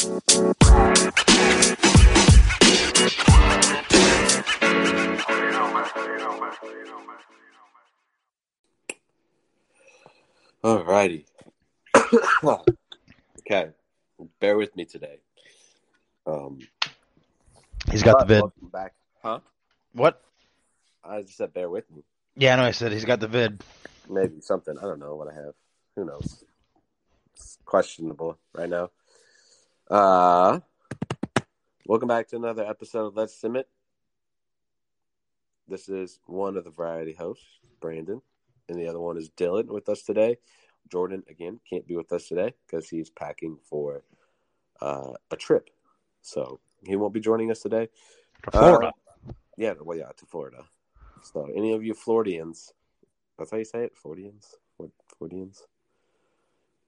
[0.00, 0.14] Alrighty.
[13.40, 13.70] okay.
[14.40, 15.18] Bear with me today.
[16.26, 16.60] Um,
[17.90, 18.44] He's got the vid.
[18.72, 18.94] back.
[19.22, 19.40] Huh?
[19.92, 20.22] What?
[21.04, 22.04] I just said bear with me.
[22.36, 22.64] Yeah, I know.
[22.64, 23.62] I said he's got the vid.
[24.08, 24.78] Maybe something.
[24.78, 25.52] I don't know what I have.
[25.96, 26.42] Who knows?
[27.34, 28.88] It's questionable right now.
[29.90, 30.60] Uh,
[31.84, 33.66] welcome back to another episode of Let's Sim It.
[35.66, 38.22] This is one of the variety hosts, Brandon,
[38.68, 40.36] and the other one is Dylan with us today.
[40.92, 44.04] Jordan, again, can't be with us today because he's packing for
[44.80, 45.70] uh, a trip.
[46.22, 47.88] So he won't be joining us today.
[48.44, 48.92] For Florida.
[49.28, 50.66] Uh, yeah, well, yeah, to Florida.
[51.20, 52.74] So any of you Floridians,
[53.36, 53.96] that's how you say it?
[53.96, 54.54] Floridians?
[54.76, 55.64] What Floridians?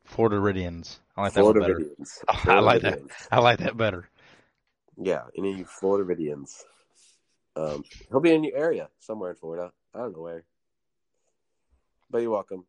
[0.04, 0.98] Florida Ridians.
[1.16, 1.74] I like that one better.
[1.76, 2.18] Floridians.
[2.28, 3.00] Oh, I like that.
[3.30, 4.08] I like that better.
[4.96, 6.64] Yeah, any of you Floridians.
[7.56, 9.72] Um, he'll be in your area somewhere in Florida.
[9.94, 10.44] I don't know where.
[12.10, 12.64] But you're welcome.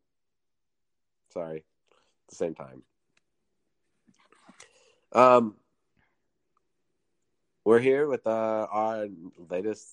[1.32, 1.58] Sorry.
[1.58, 2.82] At the same time.
[5.12, 5.54] Um,
[7.64, 9.06] we're here with uh, our
[9.48, 9.86] latest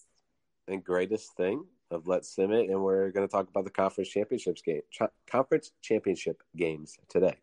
[0.67, 4.09] and greatest thing of Let's Sim It, and we're going to talk about the conference
[4.09, 7.35] championships game, ch- conference championship games today.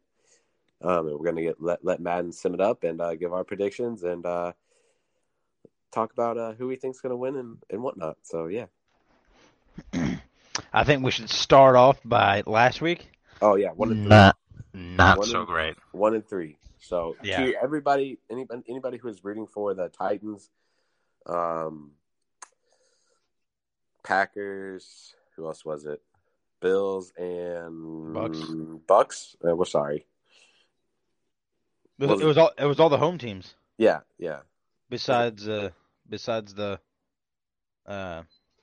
[0.83, 3.33] Um, and we're going to get let let Madden sim it up and uh, give
[3.33, 4.53] our predictions and uh,
[5.93, 8.17] talk about uh, who we think's going to win and, and whatnot.
[8.23, 8.67] So yeah.
[10.73, 13.11] I think we should start off by last week.
[13.43, 14.09] Oh yeah, one and three.
[14.09, 14.37] Not,
[14.75, 15.77] not One so and- great.
[15.93, 16.57] one and three.
[16.81, 17.45] So Yeah.
[17.45, 20.51] to everybody, anybody, anybody who is rooting for the Titans,
[21.27, 21.91] um,
[24.03, 26.01] Packers, who else was it?
[26.61, 28.39] Bills and Bucks.
[28.87, 29.37] Bucks.
[29.47, 30.07] Uh, we're sorry.
[31.99, 32.53] It was, it was all.
[32.59, 33.55] It was all the home teams.
[33.77, 34.41] Yeah, yeah.
[34.91, 35.71] Besides, uh,
[36.09, 36.81] besides the,
[37.87, 38.23] uh,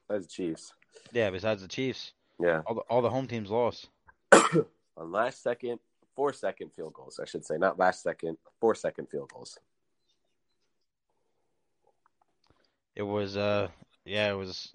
[0.09, 0.73] That's the Chiefs.
[1.11, 3.89] yeah, besides the Chiefs, Yeah, all the all the home teams lost.
[4.31, 5.79] on last second,
[6.15, 7.19] four second field goals.
[7.21, 9.59] I should say, not last second, four second field goals.
[12.95, 13.67] It was, uh,
[14.05, 14.73] yeah, it was.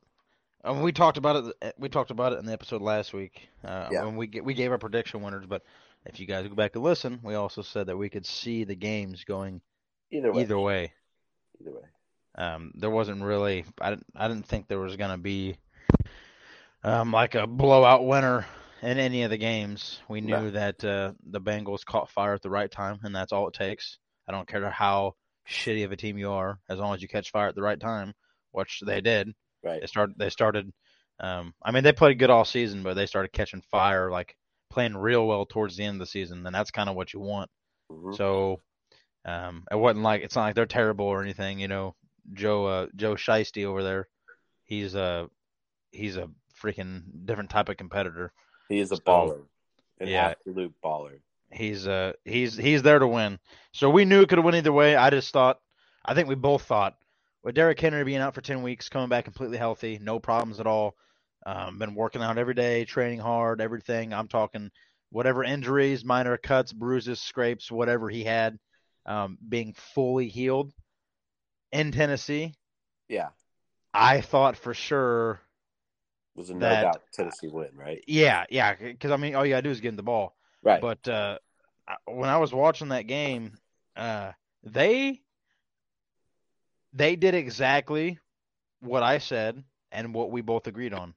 [0.62, 1.74] Um, we talked about it.
[1.78, 3.48] We talked about it in the episode last week.
[3.64, 4.04] Uh, Yeah.
[4.04, 5.62] when we we gave our prediction winners, but
[6.06, 8.74] if you guys go back and listen, we also said that we could see the
[8.76, 9.60] games going
[10.10, 10.92] Either way, either way.
[11.60, 11.82] either way.
[12.36, 13.64] Um, there wasn't really.
[13.80, 14.06] I didn't.
[14.14, 15.56] I didn't think there was gonna be,
[16.84, 18.46] um, like a blowout winner
[18.82, 20.00] in any of the games.
[20.08, 20.50] We knew No.
[20.50, 23.98] that uh, the Bengals caught fire at the right time, and that's all it takes.
[24.28, 25.16] I don't care how
[25.48, 27.80] shitty of a team you are, as long as you catch fire at the right
[27.80, 28.14] time,
[28.52, 29.34] which they did.
[29.62, 29.80] Right.
[29.80, 30.16] They started.
[30.18, 30.72] They started.
[31.18, 34.36] Um, I mean, they played good all season, but they started catching fire, like
[34.70, 37.20] playing real well towards the end of the season, and that's kind of what you
[37.20, 37.50] want.
[37.92, 38.16] Mhm.
[38.16, 38.60] So,
[39.24, 41.60] um, it wasn't like it's not like they're terrible or anything.
[41.60, 41.94] You know,
[42.32, 44.08] Joe uh, Joe Shiesty over there,
[44.64, 45.28] he's a
[45.92, 46.30] he's a
[46.62, 48.32] freaking different type of competitor.
[48.68, 49.42] He is a So, baller,
[50.00, 50.28] an yeah.
[50.28, 51.18] absolute baller.
[51.52, 53.38] He's uh he's he's there to win.
[53.72, 54.94] So we knew it could have went either way.
[54.94, 55.58] I just thought,
[56.04, 56.96] I think we both thought,
[57.42, 60.66] with Derrick Henry being out for ten weeks, coming back completely healthy, no problems at
[60.66, 60.94] all.
[61.46, 64.12] Um, been working out every day, training hard, everything.
[64.12, 64.70] I'm talking
[65.10, 68.58] whatever injuries, minor cuts, bruises, scrapes, whatever he had,
[69.06, 70.72] um, being fully healed
[71.72, 72.52] in Tennessee.
[73.08, 73.30] Yeah,
[73.94, 75.40] I thought for sure,
[76.34, 78.04] was a no That- doubt Tennessee win, right?
[78.06, 80.36] yeah, yeah, because I mean, all you gotta do is get in the ball.
[80.62, 80.80] Right.
[80.80, 81.38] But uh,
[82.04, 83.56] when I was watching that game,
[83.96, 85.22] uh, they
[86.92, 88.18] they did exactly
[88.80, 89.62] what I said
[89.92, 91.14] and what we both agreed on.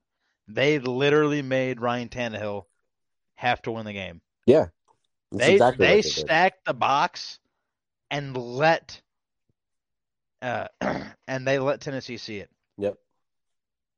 [0.48, 2.66] They literally made Ryan Tannehill
[3.36, 4.22] have to win the game.
[4.46, 4.68] yeah.
[5.32, 6.12] They exactly they did.
[6.12, 7.40] stacked the box
[8.12, 9.02] and let
[10.44, 10.68] uh,
[11.28, 12.52] and they let Tennessee see it.
[12.78, 12.98] Yep.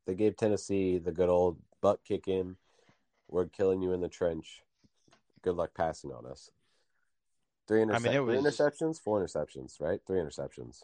[0.08, 2.56] They gave Tennessee the good old butt kicking.
[3.30, 4.62] We're killing you in the trench.
[5.42, 6.50] Good luck passing on us.
[7.68, 10.00] Three, I mean, it three interceptions, four interceptions, right?
[10.06, 10.84] Three interceptions,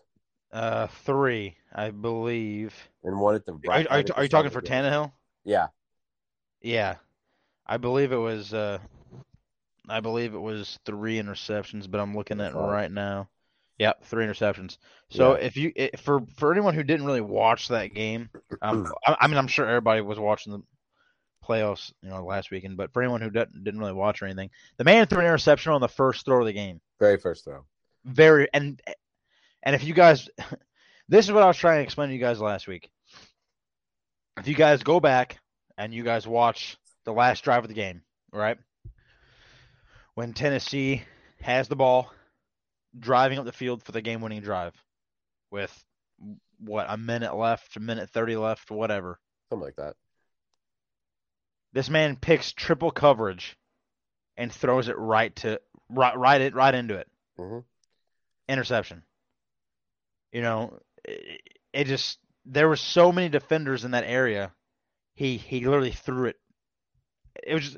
[0.52, 2.74] Uh, three, I believe.
[3.04, 3.88] and one at the Are, right.
[3.90, 4.84] are, you, are you talking for game.
[4.84, 5.12] Tannehill?
[5.46, 5.68] Yeah,
[6.62, 6.96] Yeah,
[7.66, 8.54] I believe it was.
[8.54, 8.80] Uh,
[9.90, 13.30] I believe it was three interceptions, but I'm looking at it right now.
[13.78, 14.78] Yeah, three interceptions.
[15.10, 15.46] So Yeah.
[15.46, 18.30] if you i for for anyone who didn't really watch that game,
[18.62, 20.62] um, I, I mean, I'm sure everybody was watching the
[21.44, 22.78] playoffs, you know, last weekend.
[22.78, 25.72] But for anyone who didn't didn't really watch or anything, the man threw an interception
[25.74, 26.82] on the first throw of the game.
[27.00, 27.66] very first throw.
[28.06, 28.82] Very and
[29.64, 30.30] and if you guys,
[31.10, 32.90] this is what I was trying to explain to you guys last week.
[34.38, 35.40] If you guys go back
[35.78, 38.58] and you guys watch the last drive of the game, right?
[40.16, 41.04] When Tennessee
[41.42, 42.12] has the ball,
[42.98, 44.74] driving up the field for the game-winning drive
[45.50, 45.84] with
[46.60, 49.20] what a minute left, a minute thirty left, whatever.
[49.50, 49.96] Something like that.
[51.74, 53.58] This man picks triple coverage
[54.38, 55.60] and throws it right to
[55.90, 57.08] right right it right into it.
[57.38, 57.60] hmm
[58.48, 59.04] Interception.
[60.32, 61.42] You know, it,
[61.74, 64.52] it just there were so many defenders in that area.
[65.16, 66.38] He he literally threw it.
[67.44, 67.78] It was just,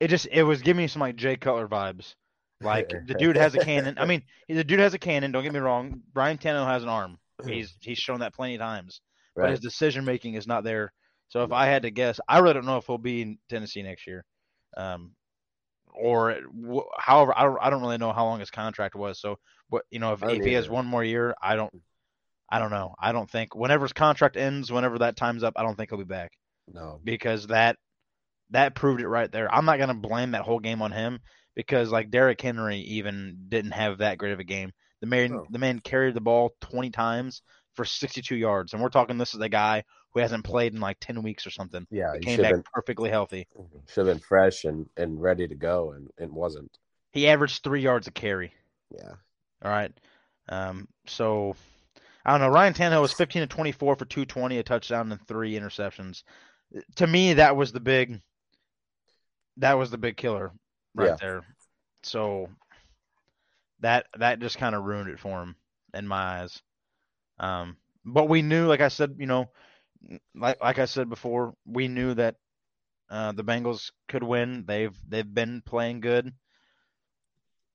[0.00, 2.14] it just it was giving me some like Jay Cutler vibes.
[2.60, 3.98] Like the dude has a cannon.
[3.98, 5.30] I mean, the dude has a cannon.
[5.30, 6.02] Don't get me wrong.
[6.14, 7.18] Ryan Tannehill has an arm.
[7.44, 9.00] He's he's shown that plenty of times,
[9.34, 10.92] but his decision making is not there.
[11.28, 13.82] So if I had to guess, I really don't know if he'll be in Tennessee
[13.82, 14.24] next year,
[14.76, 15.12] um,
[15.96, 16.36] or
[16.98, 17.32] however.
[17.36, 19.20] I don't I don't really know how long his contract was.
[19.20, 19.38] So
[19.68, 21.72] what you know if, if he has one more year, I don't.
[22.48, 22.94] I don't know.
[23.00, 25.98] I don't think whenever his contract ends, whenever that time's up, I don't think he'll
[25.98, 26.30] be back
[26.72, 27.00] No.
[27.02, 27.76] because that
[28.50, 29.52] that proved it right there.
[29.52, 31.18] I'm not gonna blame that whole game on him
[31.56, 34.70] because like Derrick Henry even didn't have that great of a game.
[35.00, 35.46] The man No.
[35.50, 37.42] the man carried the ball 20 times
[37.74, 39.82] for 62 yards, and we're talking this is a guy
[40.16, 41.86] who hasn't played in like 10 weeks or something.
[41.90, 43.46] Yeah, He came back have perfectly healthy.
[43.54, 46.78] been should have been fresh and, and ready to go, and it wasn't.
[47.12, 48.54] He averaged three yards a carry.
[48.90, 49.12] Yeah.
[49.62, 49.92] All right.
[50.48, 51.54] Um, so
[52.24, 52.48] I don't know.
[52.48, 56.22] Ryan Tannehill was 15 to 24 for 220, a touchdown, and three interceptions.
[56.96, 58.22] To me, that was the big.
[59.58, 60.50] That was the big killer
[60.94, 61.16] right Yeah.
[61.20, 61.44] there.
[62.04, 62.48] So
[63.80, 65.56] that that just kind of ruined it for him
[65.92, 66.62] in my eyes.
[67.38, 69.50] Um, but we knew, like I said, you know,
[70.34, 72.36] like like I said before, we knew that
[73.10, 74.64] uh, the Bengals could win.
[74.66, 76.32] They've they've been playing good.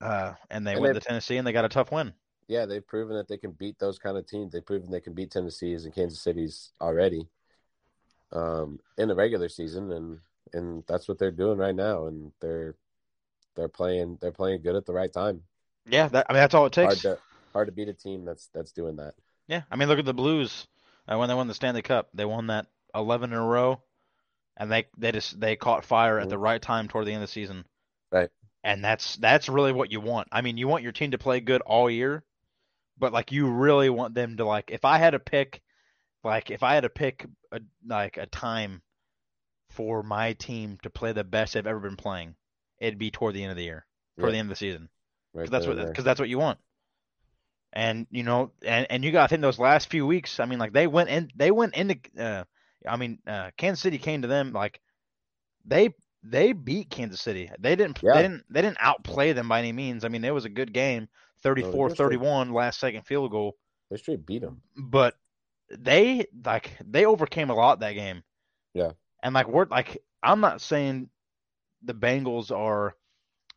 [0.02, 2.14] Uh, and they And went to Tennessee and they got a tough win.
[2.48, 4.52] Yeah, they've proven that they can beat those kind of teams.
[4.52, 7.28] They've proven they can beat Tennessee's and Kansas City's already
[8.32, 10.20] um, in the regular season, and
[10.54, 12.08] and that's what they're doing right now.
[12.08, 12.76] And they're
[13.56, 15.44] they're playing they're playing good at the right time.
[15.86, 17.02] Yeah, that, I mean that's all it Hard takes.
[17.02, 17.18] to
[17.54, 19.14] hard to beat a team that's that's doing that.
[19.48, 20.68] Yeah, I mean look at the Blues
[21.12, 22.10] uh, when they won the Stanley Cup.
[22.14, 23.82] They won that 11 in a row,
[24.58, 27.30] and they they just they caught fire at the right time toward the end of
[27.30, 27.66] the season.
[28.12, 28.30] Right.
[28.64, 30.28] And that's that's really what you want.
[30.32, 32.24] I mean, you want your team to play good all year,
[32.98, 34.72] but like you really want them to like.
[34.72, 35.62] If I had to pick,
[36.24, 38.82] like if I had to pick a like a time
[39.72, 42.36] for my team to play the best they've ever been playing,
[42.80, 43.86] it'd be toward the end of the year,
[44.20, 44.34] toward Yeah.
[44.34, 44.90] the end of the season
[45.34, 46.60] Right that's then what because that's what you want.
[47.74, 50.40] And you know, and and you got I think those last few weeks.
[50.40, 51.98] I mean, like they went in, they went into.
[52.18, 52.44] Uh,
[52.88, 54.82] I mean, uh, Kansas City came to them like
[55.66, 57.50] they they beat Kansas City.
[57.60, 58.14] They didn't Yeah.
[58.16, 60.04] they didn't they didn't outplay them by any means.
[60.04, 61.08] I mean, it was a good game,
[61.46, 63.56] 34-31 last second field goal.
[63.90, 64.62] they straight beat them.
[64.78, 65.16] But
[65.70, 68.24] they like they overcame a lot that game.
[68.74, 68.92] Yeah.
[69.24, 71.10] And like we're like I'm not saying
[71.84, 72.96] the Bengals are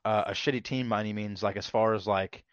[0.05, 2.45] uh, a shitty team by any means, like as far as like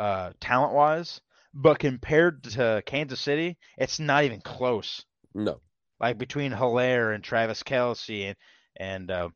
[0.00, 1.20] uh, talent wise,
[1.54, 5.04] but compared to Kansas City, it's not even close.
[5.34, 5.60] No,
[6.00, 8.36] Like between Helaire and Travis Kelce and
[8.76, 9.28] and uh,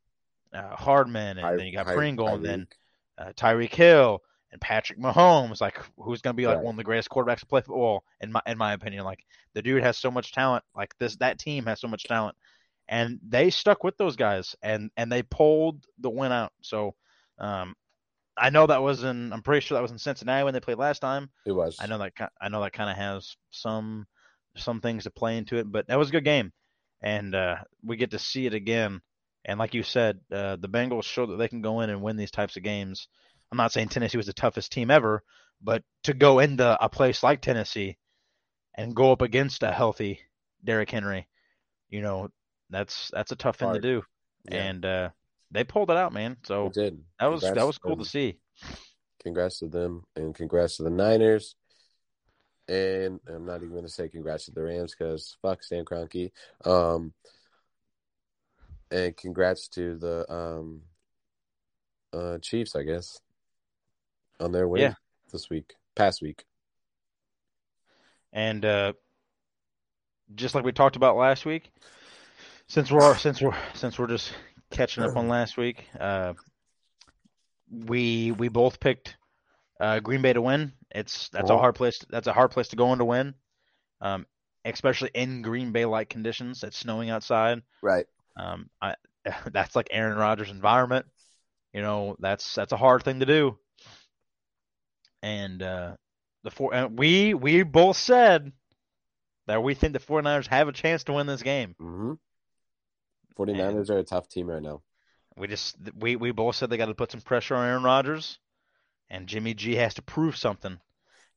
[0.53, 2.67] uh, Hardman, and Ty- then you got Ty- Pringle, and then
[3.19, 3.29] Tyreek.
[3.29, 4.23] uh, Tyreek Hill
[4.53, 6.65] and Patrick Mahomes, like who's going to be like Right.
[6.65, 9.05] one of the greatest quarterbacks to play football in my in my opinion.
[9.05, 9.25] Like
[9.55, 10.65] the dude has so much talent.
[10.75, 12.37] Like this that team has so much talent,
[12.89, 16.53] and they stuck with those guys and and they pulled the win out.
[16.63, 16.95] So,
[17.39, 17.75] um,
[18.37, 19.33] I know that was in.
[19.33, 21.31] I'm pretty sure that was in Cincinnati when they played last time.
[21.47, 21.77] it was.
[21.81, 24.07] I know that I know that kind of has some
[24.57, 26.53] some things to play into it, but that was a good game,
[27.03, 29.01] and uh, we get to see it again.
[29.45, 32.17] And like you said, uh, the Bengals show that they can go in and win
[32.17, 33.09] these types of games.
[33.53, 35.23] I'm not saying Tennessee was the toughest team ever,
[35.63, 37.99] but to go into a place like Tennessee
[38.75, 40.21] and go up against a healthy
[40.65, 41.29] Derrick Henry,
[41.91, 42.31] you know,
[42.71, 43.83] that's that's a tough thing Hard.
[43.83, 44.03] to do.
[44.51, 44.65] Yeah.
[44.65, 45.11] And uh,
[45.55, 46.37] they pulled it out, man.
[46.45, 47.03] So They did.
[47.19, 48.05] that was that was cool them.
[48.05, 48.39] to see.
[49.23, 51.57] Congrats to them, and congrats to the Niners.
[52.69, 56.31] And I'm not even going to say congrats to the Rams because fuck Stan Kroenke.
[56.65, 57.13] Um,
[58.91, 60.83] and congrats to the um,
[62.13, 63.19] uh, Chiefs, I guess,
[64.41, 64.95] on their win Yeah.
[65.33, 66.45] this week, past week.
[68.33, 68.95] And uh,
[70.35, 71.71] just like we talked about last week,
[72.67, 74.33] since we're since we're since we're just
[74.75, 76.35] catching up on last week, uh,
[77.71, 79.17] we we both picked
[79.81, 80.73] uh, Green Bay to win.
[80.91, 81.99] It's that's a hard place.
[82.11, 83.35] That's a hard place to go in to win,
[84.01, 84.27] um,
[84.65, 86.63] especially in Green Bay like conditions.
[86.63, 87.63] It's snowing outside.
[87.83, 88.07] Right.
[88.37, 88.95] Um, I
[89.53, 91.07] that's like Aaron Rodgers' environment.
[91.73, 93.59] You know, that's that's a hard thing to do.
[95.23, 95.97] And uh,
[96.45, 98.53] the four and we we both said
[99.47, 101.75] that we think the 49ers have a chance to win this game.
[101.81, 102.13] Mm-hmm.
[103.39, 104.83] 49ers are a tough team right now.
[105.37, 108.39] We just we we both said they got to put some pressure on Aaron Rodgers,
[109.11, 110.79] and Jimmy G has to prove something.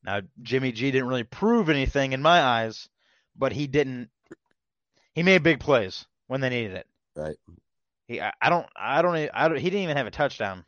[0.04, 2.88] Now, Jimmy G didn't really prove anything in my eyes,
[3.36, 4.10] but he didn't.
[5.14, 6.86] He made big plays when they needed it.
[7.16, 7.36] Right.
[8.06, 9.58] He, I, I don't, I don't, I don't.
[9.58, 10.64] He didn't even have a touchdown,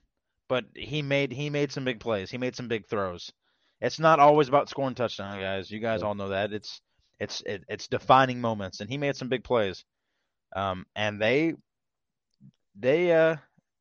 [0.48, 2.30] but he made he made some big plays.
[2.30, 3.32] He made some big throws.
[3.80, 5.70] It's not always about scoring touchdown, guys.
[5.70, 6.52] You guys all know that.
[6.52, 6.80] It's
[7.20, 9.84] it's it, it's defining moments, and he made some big plays.
[10.54, 11.54] Um, and they
[12.78, 13.36] they uh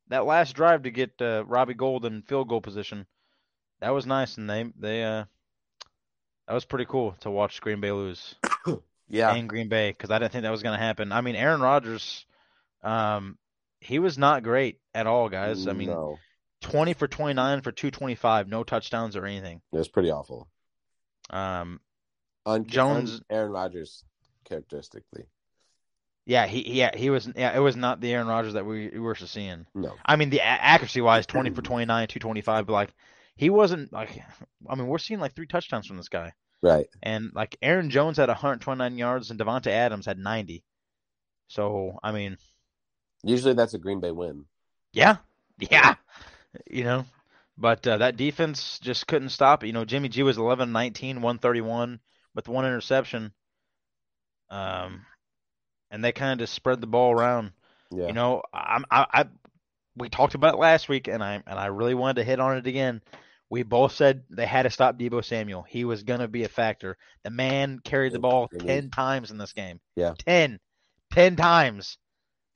[0.08, 3.06] that last drive to get uh, Robbie Gould in field goal position,
[3.80, 5.24] that was nice, and they they uh
[6.48, 8.34] that was pretty cool to watch Green Bay lose
[9.08, 9.34] Yeah.
[9.34, 11.12] in Green Bay because I didn't think that was going to happen.
[11.12, 12.24] I mean, Aaron Rodgers,
[12.82, 13.38] um,
[13.80, 15.66] he was not great at all, guys.
[15.68, 16.18] I mean, no,
[16.60, 19.60] twenty for twenty nine for two twenty five, no touchdowns or anything.
[19.72, 20.48] it was pretty awful.
[21.30, 21.80] Um,
[22.46, 24.04] Un- Jones- un- Aaron Rodgers
[24.44, 25.26] characteristically.
[26.30, 29.00] Yeah, he yeah he was yeah it was not the Aaron Rodgers that we, we
[29.00, 29.66] were seeing.
[29.74, 29.96] No.
[30.06, 32.94] I mean, the a- accuracy wise, twenty for twenty nine, two twenty five, but like
[33.34, 34.22] he wasn't like.
[34.68, 36.32] I mean, we're seeing like three touchdowns from this guy.
[36.62, 36.86] Right.
[37.02, 40.62] And like Aaron Jones had 129 yards and Davante Adams had 90.
[41.48, 42.36] So I mean,
[43.24, 44.44] Usually that's a Green Bay win.
[44.92, 45.16] yeah,
[45.58, 45.96] yeah,
[46.70, 47.06] you know.
[47.58, 49.66] But uh, that defense just couldn't stop it.
[49.66, 51.98] You know, Jimmy G was 11 19, 131
[52.36, 53.32] with one interception.
[54.48, 55.06] Um,
[55.90, 57.52] and they kind of just spread the ball around.
[57.90, 58.06] Yeah.
[58.08, 59.24] You know, I'm, I, I,
[59.96, 62.56] we talked about it last week, and I and I really wanted to hit on
[62.56, 63.02] it again.
[63.48, 65.62] We both said they had to stop Deebo Samuel.
[65.68, 66.96] He was gonna be a factor.
[67.24, 69.80] The man carried the ball It was- ten times in this game.
[69.96, 70.14] Yeah.
[70.18, 70.60] ten,
[71.12, 71.98] ten times.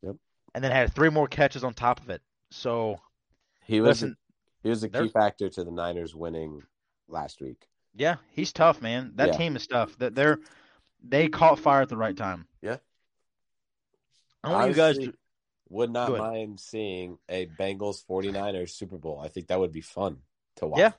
[0.02, 0.16] Yep.
[0.54, 2.22] And then had three more catches on top of it.
[2.52, 3.00] So
[3.64, 4.16] he was listen,
[4.62, 6.62] he was a key factor to the Niners winning
[7.08, 7.66] last week.
[7.96, 9.12] yeah, he's tough, man.
[9.16, 9.36] That Yeah.
[9.38, 9.98] team is tough.
[9.98, 10.38] That they're
[11.02, 12.46] they caught fire at the right time.
[14.44, 15.14] I want you guys to
[15.70, 19.18] would not mind seeing a Bengals 49ers Super Bowl.
[19.22, 20.18] I think that would be fun
[20.56, 20.78] to watch.
[20.78, 20.90] Yeah.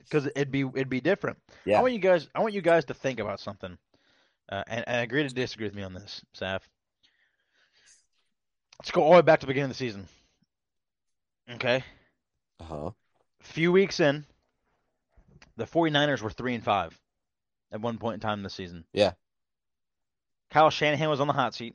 [0.00, 1.38] because it'd be it'd be different.
[1.64, 1.78] Yeah.
[1.78, 2.28] I want you guys.
[2.34, 3.78] I want you guys to think about something,
[4.50, 6.60] uh, and, and agree to disagree with me on this, Saf.
[8.80, 10.08] Let's go all the way back to the beginning of the season.
[11.52, 11.82] Okay,
[12.60, 12.90] Uh-huh.
[13.40, 14.24] a few weeks in,
[15.56, 16.98] the 49ers were three and five
[17.72, 18.84] at one point in time in the season.
[18.92, 19.12] Yeah.
[20.50, 21.74] Kyle Shanahan was on the hot seat,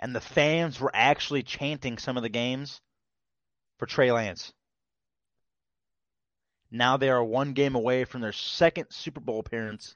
[0.00, 2.80] and the fans were actually chanting some of the games
[3.78, 4.52] for Trey Lance.
[6.70, 9.94] Now they are one game away from their second Super Bowl appearance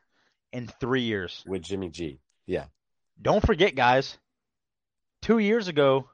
[0.53, 1.43] in three years.
[1.47, 2.21] With Jimmy G.
[2.47, 2.67] Yeah.
[3.21, 4.17] Don't forget, guys.
[5.21, 6.09] Two years ago,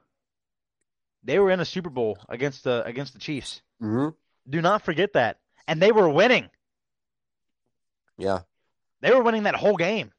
[1.23, 3.61] they were in a Super Bowl against the against the Chiefs.
[3.81, 4.09] Mm-hmm.
[4.49, 6.49] Do not forget that, and they were winning.
[8.17, 8.39] Yeah.
[9.01, 10.11] They were winning that whole game.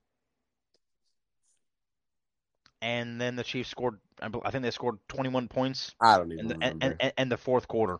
[2.80, 3.98] And then the Chiefs scored.
[4.20, 6.84] I think they scored 21 points I don't even in the remember.
[6.84, 7.98] and, and, and the fourth quarter.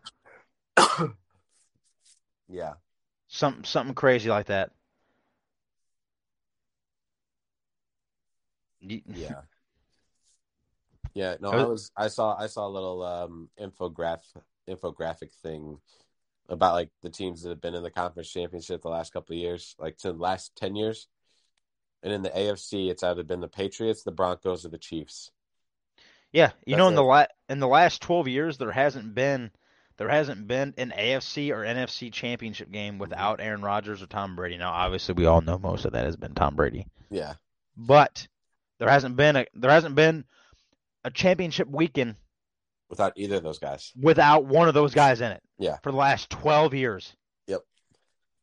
[2.49, 2.75] yeah.
[3.29, 4.71] Something something crazy like that.
[8.81, 9.03] Yeah.
[11.15, 14.21] Yeah, no, I was- I was I saw I saw a little um infograph
[14.69, 15.81] infographic thing
[16.49, 19.41] about like the teams that have been in the conference championship the last couple of
[19.41, 21.09] years, like to the last ten years.
[22.03, 25.31] And in the AFC, it's either been the Patriots, the Broncos, or the Chiefs.
[26.33, 27.07] Yeah, you That's know, in the it.
[27.07, 29.51] la- in the last twelve years, there hasn't been
[29.97, 33.01] there hasn't been an AFC or NFC championship game mm-hmm.
[33.01, 34.57] without Aaron Rodgers or Tom Brady.
[34.57, 37.35] Now, obviously, we all know most of that has been Tom Brady, Yeah,
[37.77, 38.29] but
[38.79, 40.25] there hasn't been a there hasn't been
[41.05, 42.17] a championship weekend
[42.89, 43.93] without either of those guys.
[44.01, 45.43] without one of those guys in it.
[45.59, 45.79] Yeah.
[45.83, 47.15] for the last twelve years.
[47.47, 47.63] Yep.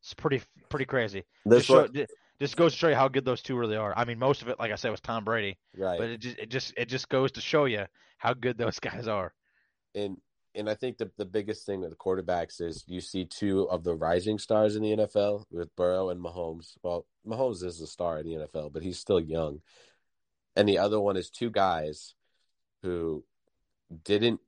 [0.02, 1.24] it's pretty pretty crazy.
[1.46, 2.06] This just, show,
[2.40, 3.94] just goes to show you how good those two really are.
[3.96, 6.00] I mean, most of it, like I said, was Tom Brady, right?
[6.00, 7.86] but it just it just it just goes to show you
[8.18, 9.34] how good those guys are.
[9.94, 10.18] and
[10.54, 13.84] and I think the the biggest thing with the quarterbacks is you see two of
[13.84, 16.74] the rising stars in the NFL with Burrow and Mahomes.
[16.84, 19.62] Well, Mahomes is a star in the NFL, but he's still young.
[20.56, 22.16] And the other one is two guys
[22.82, 23.26] who
[24.04, 24.40] didn't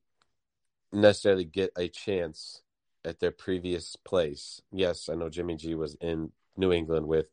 [0.93, 2.61] necessarily get a chance
[3.03, 4.61] at their previous place.
[4.71, 7.27] Yes, I know Jimmy G was in New England with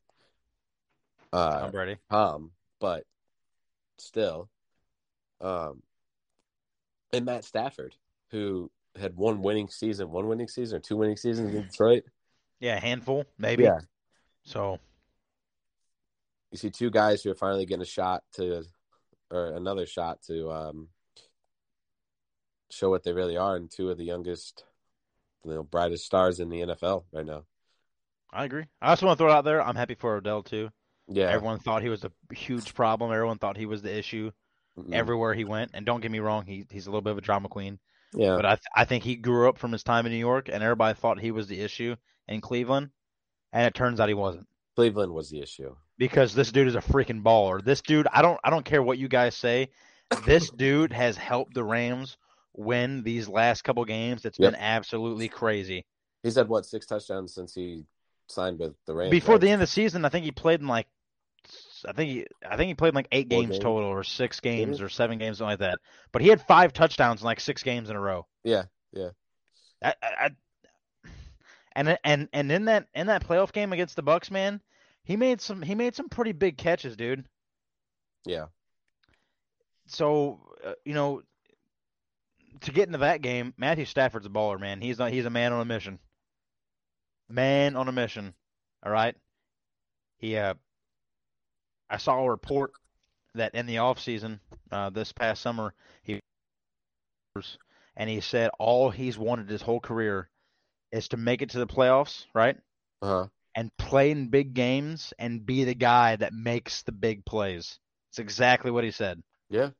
[1.34, 1.96] uh Tom Brady.
[2.10, 2.50] Tom,
[2.80, 3.04] but
[3.98, 4.48] still,
[5.40, 5.82] um,
[7.12, 7.94] and Matt Stafford,
[8.30, 12.04] who had one winning season, one winning season, or two winning seasons in Detroit.
[12.60, 13.64] Yeah, a handful maybe.
[13.64, 13.80] Yeah,
[14.44, 14.78] So
[16.50, 18.62] you see two guys who are finally getting a shot to,
[19.30, 20.88] or another shot to, um,
[22.70, 24.64] show what they really are, and two of the youngest,
[25.44, 27.44] you know, brightest stars in the NFL right now.
[28.32, 28.64] I agree.
[28.80, 29.62] I also want to throw it out there.
[29.62, 30.70] I'm happy for Odell too.
[31.08, 33.12] Yeah, Everyone thought he was a huge problem.
[33.12, 34.30] Everyone thought he was the issue
[34.78, 34.92] Mm-mm.
[34.94, 35.72] everywhere he went.
[35.74, 37.78] And don't get me wrong, he he's a little bit of a drama queen.
[38.14, 38.36] Yeah.
[38.36, 40.62] But I th- I think he grew up from his time in New York, and
[40.62, 41.96] everybody thought he was the issue
[42.28, 42.90] in Cleveland,
[43.52, 44.46] and it turns out he wasn't
[44.76, 45.74] Cleveland was the issue.
[45.98, 47.62] because this dude is a freaking baller.
[47.62, 49.68] This dude, I don't I don't care what you guys say,
[50.24, 52.16] this dude has helped the Rams
[52.56, 54.24] win these last couple games.
[54.24, 54.52] It's Yep.
[54.52, 55.84] been absolutely crazy.
[56.22, 57.84] He's had what six touchdowns since he
[58.28, 59.10] signed with the Rams.
[59.10, 59.40] Before right?
[59.40, 60.86] the end of the season, I think he played in like
[61.86, 63.58] I think he I think he played like eight games games.
[63.58, 65.78] total or six games or seven games, something like that.
[66.12, 68.26] But he had five touchdowns in like six games in a row.
[68.92, 69.10] Yeah.
[69.82, 70.30] I, I, I-
[71.76, 74.60] and and and in that in that playoff game against the Bucks, man,
[75.02, 77.24] he made some he made some pretty big catches, dude.
[78.24, 78.46] Yeah.
[79.86, 81.22] So uh, you know,
[82.60, 84.80] to get into that game, Matthew Stafford's a baller, man.
[84.80, 85.98] He's not he's a man on a mission.
[87.28, 88.34] Man on a mission.
[88.84, 89.16] All right.
[90.18, 90.54] He uh,
[91.94, 92.72] I saw a report
[93.36, 94.40] that in the off season,
[94.72, 96.18] uh, this past summer, he
[97.96, 100.28] and he said all he's wanted his whole career
[100.90, 102.56] is to make it to the playoffs, right?
[103.00, 103.26] Uh huh.
[103.54, 107.78] And play in big games and be the guy that makes the big plays.
[108.10, 109.22] It's exactly what he said.
[109.48, 109.70] Yeah.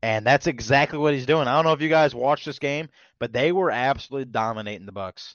[0.00, 1.48] And that's exactly what he's doing.
[1.48, 2.88] I don't know if you guys watched this game,
[3.18, 5.34] but they were absolutely dominating the Bucks.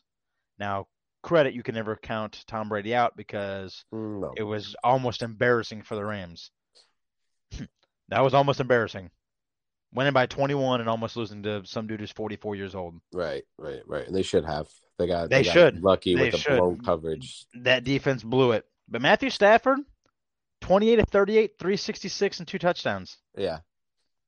[0.58, 0.88] Now,
[1.24, 4.34] credit you can never count Tom Brady out because No.
[4.38, 6.52] it was almost embarrassing for the Rams.
[7.56, 7.64] Hmm.
[8.10, 9.10] that was almost embarrassing.
[9.94, 13.00] Winning by 21 and almost losing to some dude who's 44 years old.
[13.12, 13.44] Right.
[13.58, 13.82] Right.
[13.86, 14.08] Right.
[14.08, 14.68] And they should have.
[14.98, 15.30] They got.
[15.30, 15.84] They got should.
[15.84, 17.46] Lucky They with the blown coverage.
[17.62, 18.66] That defense blew it.
[18.88, 19.80] But Matthew Stafford,
[20.62, 23.18] 28 to 38, 366 and two touchdowns.
[23.38, 23.60] Yeah.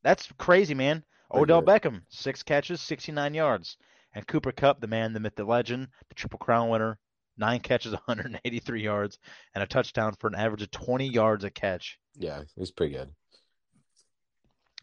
[0.03, 1.03] That's crazy, man.
[1.33, 1.63] Odell.
[1.63, 3.77] Beckham, six catches, 69 yards.
[4.15, 6.97] And Cooper Kupp, the man, the myth, the legend, the Triple Crown winner,
[7.37, 9.19] nine catches, 183 yards,
[9.53, 11.99] and a touchdown for an average of 20 yards a catch.
[12.15, 12.43] Yeah.
[12.55, 13.11] He's pretty good.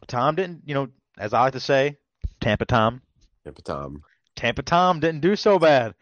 [0.06, 1.96] Tom didn't, you know, as I like to say,
[2.40, 3.02] Tampa Tom.
[3.44, 4.02] But Tom.
[4.36, 5.94] Tampa Tom didn't do so bad.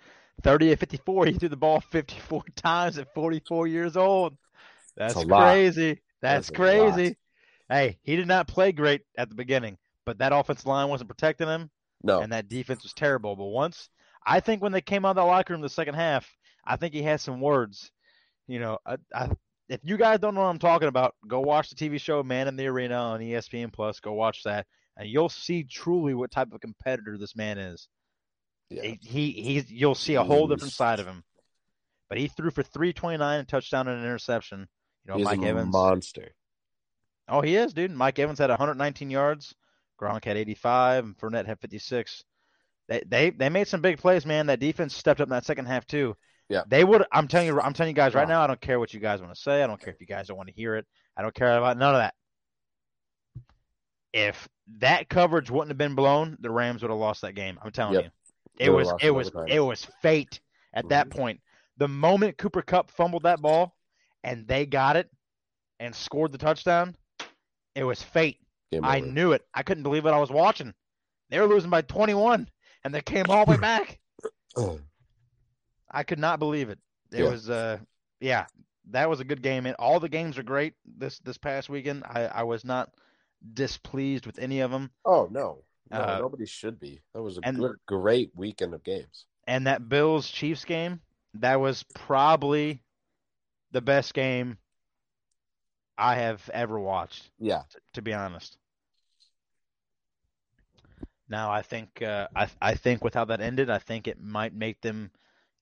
[0.42, 4.37] 30 of 54, he threw the ball 54 times at 44 years old.
[4.96, 6.00] That's That's crazy.
[6.22, 7.16] That's, That's crazy.
[7.69, 11.47] Hey, he did not play great at the beginning, but that offensive line wasn't protecting
[11.47, 11.71] him.
[12.02, 12.21] No.
[12.21, 13.36] and that defense was terrible.
[13.36, 13.89] But once
[14.26, 16.26] I think when they came out of the locker room the second half,
[16.65, 17.91] I think he had some words.
[18.47, 19.30] You know, I, I,
[19.69, 22.49] if you guys don't know what I'm talking about, go watch the TV show Man
[22.49, 24.00] in the Arena on ESPN Plus.
[24.00, 27.89] Go watch that, and you'll see truly what type of competitor this man is.
[28.71, 28.82] yeah.
[28.82, 31.23] He, he he's you'll see a whole different side of him.
[32.08, 34.67] But he threw for 329, a touchdown and an interception.
[35.06, 35.73] You know, He's Mike a Evans.
[35.73, 36.32] monster.
[37.28, 37.93] Oh, he is, dude.
[37.93, 39.54] Mike Evans had 119 yards.
[40.00, 42.25] Gronk had 85, and Fournette had 56.
[42.89, 44.47] They they they made some big plays, man.
[44.47, 46.17] That defense stepped up in that second half too.
[46.49, 46.63] Yeah.
[46.67, 47.04] They would.
[47.13, 47.60] I'm telling you.
[47.60, 48.43] I'm telling you guys right now.
[48.43, 49.63] I don't care what you guys want to say.
[49.63, 50.86] I don't care if you guys don't want to hear it.
[51.17, 52.15] I don't care about none of that.
[54.13, 57.58] If that coverage wouldn't have been blown, the Rams would have lost that game.
[57.63, 58.04] I'm telling Yep.
[58.04, 58.10] you.
[58.58, 60.41] They It would've was it was it was fate
[60.73, 61.17] at that Mhm.
[61.17, 61.41] point.
[61.76, 63.76] The moment Cooper Kupp fumbled that ball
[64.25, 65.08] and they got it
[65.78, 66.97] and scored the touchdown,
[67.76, 68.41] it was fate.
[68.83, 69.45] I knew it.
[69.54, 70.75] I couldn't believe what I was watching.
[71.28, 72.49] They were losing by 21,
[72.85, 73.99] and they came all the way back.
[75.91, 76.78] I could not believe it.
[77.13, 77.30] It Yeah.
[77.30, 77.78] was, uh,
[78.21, 78.47] yeah,
[78.91, 79.67] that was a good game.
[79.67, 82.04] And all the games are great this this past weekend.
[82.04, 82.93] I, I was not
[83.54, 84.91] displeased with any of them.
[85.04, 87.00] Oh no, no, Uh, nobody should be.
[87.15, 89.25] That was a and- good, great weekend of games.
[89.47, 91.00] And that Bills Chiefs game,
[91.35, 92.83] that was probably
[93.73, 94.59] the best game
[95.99, 97.30] I have ever watched.
[97.39, 98.56] Yeah, t- to be honest.
[101.30, 104.52] Now I think uh, I I think with how that ended, I think it might
[104.52, 105.12] make them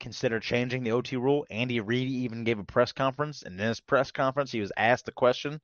[0.01, 1.47] consider changing the OT rule.
[1.51, 5.05] Andy Reid even gave a press conference, and in his press conference, he was asked
[5.05, 5.61] the question: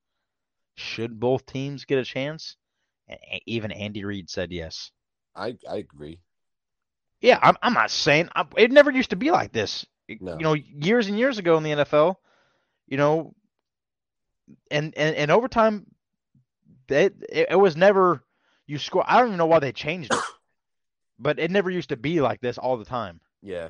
[0.76, 2.56] Should both teams get a chance?
[3.08, 4.90] And even Andy Reid said yes.
[5.34, 6.20] I I agree.
[7.22, 9.86] Yeah, I'm I'm not saying I, it never used to be like this.
[10.20, 10.34] No.
[10.34, 12.16] You know, years and years ago in the NFL,
[12.86, 13.34] you know,
[14.70, 15.86] and and, and overtime,
[16.90, 18.22] it, it it was never
[18.66, 19.04] you score.
[19.06, 20.24] I don't even know why they changed it,
[21.18, 23.20] but it never used to be like this all the time.
[23.42, 23.68] Yeah,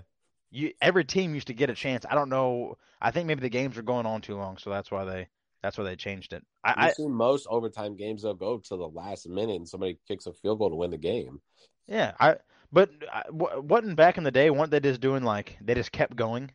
[0.51, 2.05] You every team used to get a chance.
[2.09, 2.79] I don't know.
[3.01, 5.29] I think maybe the games were going on too long, so that's why they
[5.63, 6.45] that's why they changed it.
[6.63, 10.27] I, I seen most overtime games they'll go to the last minute and somebody kicks
[10.27, 11.41] a field goal to win the game.
[11.87, 12.37] yeah I
[12.73, 16.17] but I, wasn't back in the day weren't they just doing like they just kept
[16.17, 16.45] going?
[16.45, 16.51] It-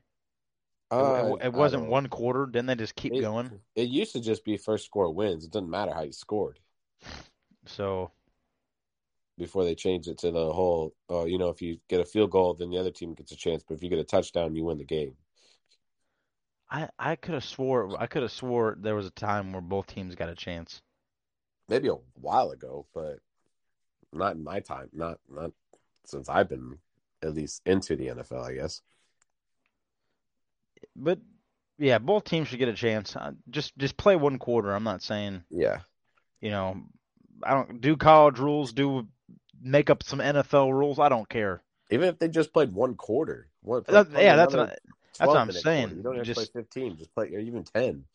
[0.91, 2.45] Uh, it, it wasn't one quarter.
[2.47, 3.51] Didn't they just keep it, going?
[3.75, 5.45] It used to just be first score wins.
[5.45, 6.59] It doesn't matter how you scored
[7.65, 8.11] So
[9.39, 10.93] before they changed it to the whole.
[11.09, 13.35] Oh, you know, if you get a field goal, then the other team gets a
[13.35, 13.63] chance.
[13.67, 15.15] But if you get a touchdown, you win the game.
[16.69, 19.87] I I could have swore I could have swore there was a time where both
[19.87, 20.83] teams got a chance.
[21.67, 23.19] Maybe a while ago, but
[24.13, 24.89] not in my time.
[24.93, 25.51] Not not
[26.05, 26.77] since I've been
[27.23, 28.43] at least into the NFL.
[28.43, 28.81] I guess.
[30.95, 31.19] But
[31.77, 33.15] yeah, both teams should get a chance.
[33.15, 34.71] Uh, just just play one quarter.
[34.71, 35.79] I'm not saying Yeah.
[36.41, 36.83] you know
[37.43, 38.73] I don't do college rules.
[38.73, 39.07] Do
[39.61, 40.99] make up some NFL rules.
[40.99, 41.61] I don't care.
[41.91, 43.47] Even if they just played one quarter.
[43.63, 44.69] That- yeah, that's what,
[45.17, 45.87] that's what I'm saying.
[45.87, 45.95] quarter.
[45.97, 46.97] You don't have to play 15.
[46.97, 48.05] Just play or even 10.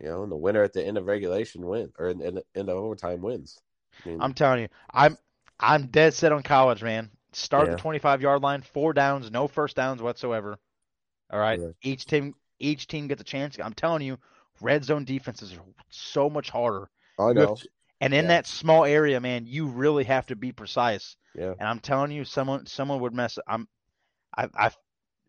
[0.00, 2.66] You know, and the winner at the end of regulation win or in, in, in
[2.66, 3.58] the overtime wins.
[4.04, 5.18] I mean, I'm telling you, I'm
[5.58, 7.10] I'm dead set on college, man.
[7.32, 7.74] Start Yeah.
[7.74, 10.56] the 25 yard line, four downs, no first downs whatsoever.
[11.30, 11.68] All right, Yeah.
[11.82, 13.58] each team each team gets a chance.
[13.62, 14.18] I'm telling you,
[14.60, 15.58] red zone defenses are
[15.90, 16.88] so much harder.
[17.18, 17.48] I You know.
[17.48, 17.68] have to-
[18.00, 18.28] and in Yeah.
[18.28, 21.16] that small area, man, you really have to be precise.
[21.34, 21.52] Yeah.
[21.58, 23.38] And I'm telling you, someone someone would mess.
[23.46, 23.68] I'm,
[24.36, 24.70] I, I,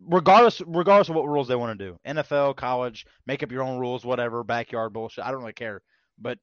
[0.06, 3.80] regardless regardless of what rules they want to do, NFL, college, make up your own
[3.80, 5.24] rules, whatever, backyard bullshit.
[5.26, 5.82] I don't really care.
[6.18, 6.38] But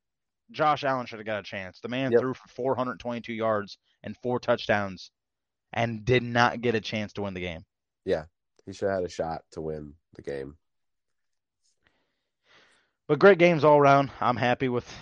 [0.52, 1.80] Josh Allen should have got a chance.
[1.80, 2.20] The man Yep.
[2.20, 5.10] threw for 422 yards and four touchdowns,
[5.72, 7.64] and did not get a chance to win the game.
[8.04, 8.26] Yeah,
[8.64, 10.56] he should have had a shot to win the game.
[13.08, 14.10] But great games all around.
[14.20, 14.92] I'm happy with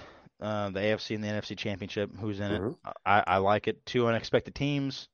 [0.40, 2.11] uh, the AFC and the NFC championship.
[2.18, 2.73] Who's in Mhm.
[2.73, 2.79] it?
[3.07, 3.85] I, I like it.
[3.87, 5.09] Two unexpected teams.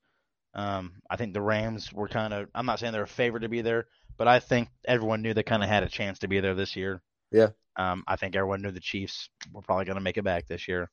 [0.55, 2.49] Um, I think the Rams were kind of.
[2.55, 5.43] I'm not saying they're a favorite to be there, but I think everyone knew they
[5.43, 7.03] kind of had a chance to be there this year.
[7.31, 7.51] Yeah.
[7.77, 10.67] Um, I think everyone knew the Chiefs were probably going to make it back this
[10.67, 10.91] year.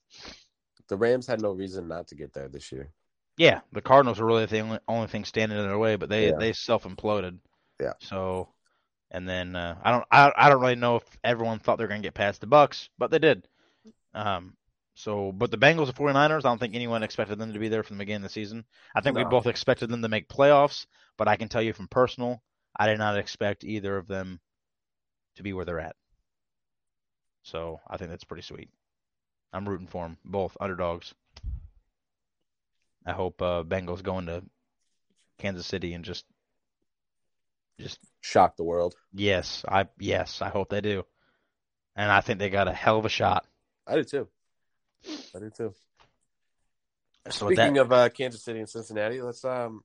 [0.88, 2.92] The Rams had no reason not to get there this year.
[3.38, 6.30] Yeah, the Cardinals were really the only, only thing standing in their way, but they
[6.30, 6.38] Yeah.
[6.38, 7.40] they self imploded.
[7.80, 7.94] Yeah.
[8.00, 8.50] So,
[9.12, 11.88] and then uh, I don't I, I don't really know if everyone thought they were
[11.90, 13.48] going to get past the Bucks, but they did.
[14.14, 14.56] Um.
[14.96, 17.84] So, but the Bengals and 49ers, I don't think anyone expected them to be there
[17.84, 18.66] from the beginning of the season.
[18.96, 21.88] I think we both expected them to make playoffs, but I can tell you from
[21.88, 22.42] personal,
[22.76, 24.40] I did not expect either of them
[25.36, 25.96] to be where they're at.
[27.44, 28.70] So I think that's pretty sweet.
[29.54, 31.14] I'm rooting for them, both underdogs.
[33.06, 34.44] I hope uh, Bengals go into
[35.38, 36.26] Kansas City and just,
[37.80, 38.96] just Shocked the world.
[39.14, 41.06] yes, I yes, I hope they do,
[41.96, 43.46] and I think they got a hell of a shot.
[43.88, 44.28] I do too.
[45.36, 45.74] I do too.
[47.30, 49.84] So Speaking that, of uh, Kansas City and Cincinnati, let's um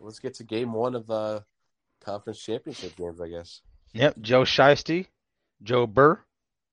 [0.00, 1.44] let's get to game one of the
[2.04, 3.60] conference championship games, I guess.
[3.92, 5.06] yep, Joe Shiesty,
[5.62, 6.20] Joe Burr,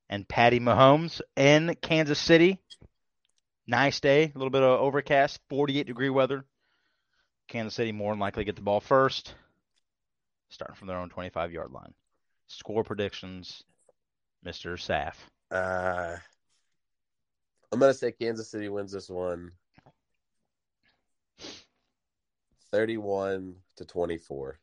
[0.09, 2.59] and Patty Mahomes in Kansas City.
[3.65, 6.45] Nice day, a little bit of overcast, 48 degree weather.
[7.47, 9.33] Kansas City more than likely get the ball first,
[10.49, 11.93] starting from their own 25 yard line.
[12.47, 13.63] Score predictions,
[14.45, 14.73] Mr.
[14.73, 15.15] Saf.
[15.53, 16.17] Uh
[17.71, 19.51] I'm gonna say Kansas City wins this one
[22.71, 24.59] 31 to 24.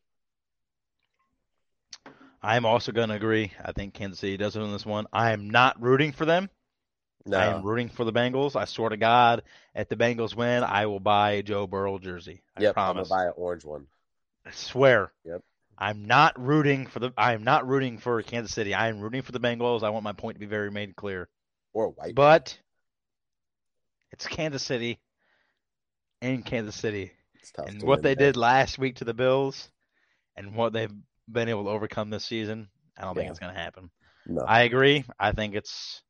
[2.43, 3.53] I am also going to agree.
[3.63, 5.05] I think Kansas City does win this one.
[5.13, 6.49] I am not rooting for them.
[7.25, 7.37] No.
[7.37, 8.55] I am rooting for the Bengals.
[8.55, 9.43] I swear to God,
[9.75, 12.41] if the Bengals win, I will buy a Joe Burrow jersey.
[12.57, 13.09] I Yep, I'm gonna promise.
[13.09, 13.87] buy an orange one.
[14.45, 15.13] I swear.
[15.23, 15.41] Yep.
[15.81, 17.11] I'm not rooting for the.
[17.17, 18.75] I am not rooting for Kansas City.
[18.75, 19.81] I am rooting for the Bengals.
[19.81, 21.27] I want my point to be very made clear.
[21.73, 22.13] Or white.
[22.13, 22.55] But
[24.11, 24.99] it's Kansas City
[26.21, 29.69] in Kansas City, It's tough and what they did last week to the Bills,
[30.35, 30.93] and what they've
[31.27, 32.69] been able to overcome this season.
[32.95, 33.89] I don't think it's going to happen.
[34.27, 34.43] No.
[34.47, 35.03] I agree.
[35.19, 36.03] I think it's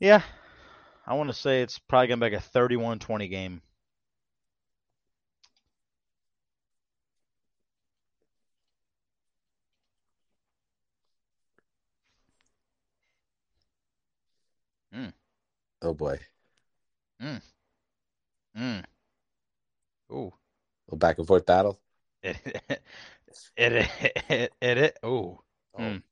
[0.00, 0.22] yeah.
[1.06, 3.60] I want to say it's probably going to be like a 31-20 game.
[15.82, 16.18] Oh boy.
[17.20, 17.42] Mm.
[18.56, 18.84] Mm.
[20.12, 20.32] Ooh.
[20.90, 21.80] A back and forth battle.
[23.56, 23.88] It it
[24.28, 25.38] it it, it ooh.
[25.74, 26.02] Oh, Mm.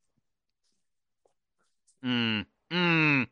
[2.04, 2.46] Mm.
[2.72, 3.28] Mm.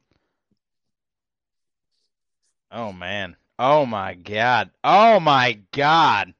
[2.70, 3.36] Oh man.
[3.58, 4.70] Oh my god.
[4.84, 6.34] Oh my god.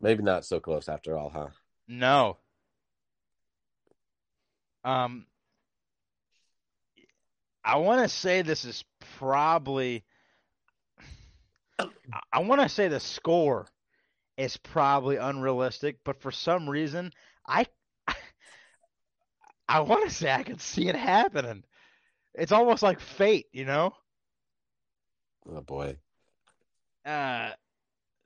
[0.00, 1.48] Maybe not so close after all, huh?
[1.88, 2.36] No.
[4.84, 5.26] Um,
[7.66, 8.84] I want to say this is
[9.18, 10.04] probably.
[12.32, 13.66] I- want to say the score
[14.38, 17.12] is probably unrealistic, but for some reason,
[17.46, 17.66] I.
[19.68, 21.64] I want to say I could see it happening.
[22.34, 23.92] It's almost like fate, you know.
[25.50, 25.96] Oh boy.
[27.04, 27.50] Uh,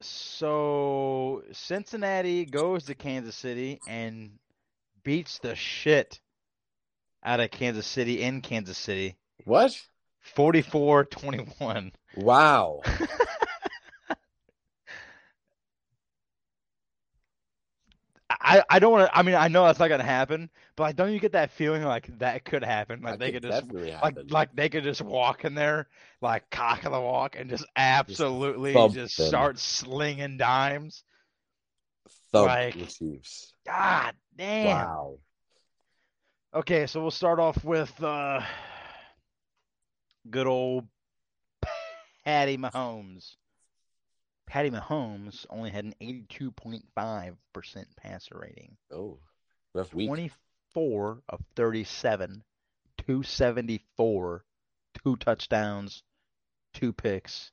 [0.03, 4.33] so Cincinnati goes to Kansas City and
[5.03, 6.21] beats the shit
[7.25, 9.17] out of Kansas City in Kansas City.
[9.45, 9.81] What?
[10.37, 11.93] 44-21.
[12.17, 12.83] Wow.
[18.43, 19.17] I I, don't want to.
[19.17, 21.83] I mean, I know that's not gonna happen, but like, don't you get that feeling
[21.83, 23.03] like that could happen?
[23.03, 25.89] Like That they could could just like like they could just walk in there
[26.21, 31.05] like cock of the walk and just absolutely thump just start slinging dimes.
[32.33, 33.53] Thump like- Chiefs.
[33.67, 34.67] God damn.
[34.67, 35.19] Wow.
[36.55, 38.41] Okay, so we'll start off with uh,
[40.29, 40.87] good old
[42.25, 43.37] Patty Mahomes.
[44.47, 46.85] Patty Mahomes only had an 82.5%
[47.97, 48.77] passer rating.
[48.93, 49.19] Oh,
[49.75, 50.09] rough week.
[50.09, 52.43] 24 of 37,
[52.99, 54.45] 274,
[55.05, 56.03] two touchdowns,
[56.75, 57.53] two picks.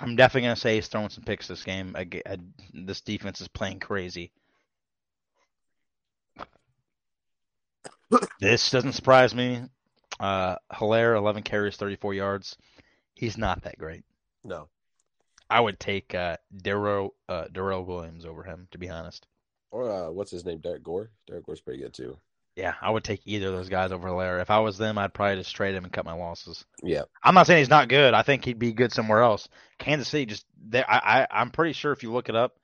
[0.00, 1.94] I'm definitely going to say he's throwing some picks this game.
[1.96, 2.36] I, I- uh,
[2.72, 4.32] this defense is playing crazy.
[8.40, 9.62] This doesn't surprise me.
[10.20, 12.56] Uh, Helaire, 11 carries, 34 yards.
[13.14, 14.04] He's not that great.
[14.44, 14.68] No.
[15.50, 19.26] I would take uh, Darrel uh, Darrel Williams over him, to be honest.
[19.70, 20.58] Or uh, what's his name?
[20.58, 21.10] Derrick Gore.
[21.26, 22.18] Derrick Gore's pretty good too.
[22.56, 24.42] Yeah, I would take either of those guys over Helaire.
[24.42, 26.64] If I was them, I'd probably just trade him and cut my losses.
[26.82, 27.02] Yeah.
[27.22, 28.14] I'm not saying he's not good.
[28.14, 29.48] I think he'd be good somewhere else.
[29.78, 32.58] Kansas City just they I, I I'm pretty sure if you look it up,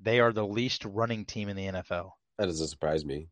[0.00, 2.12] they are the least running team in the NFL.
[2.38, 3.28] That doesn't surprise me.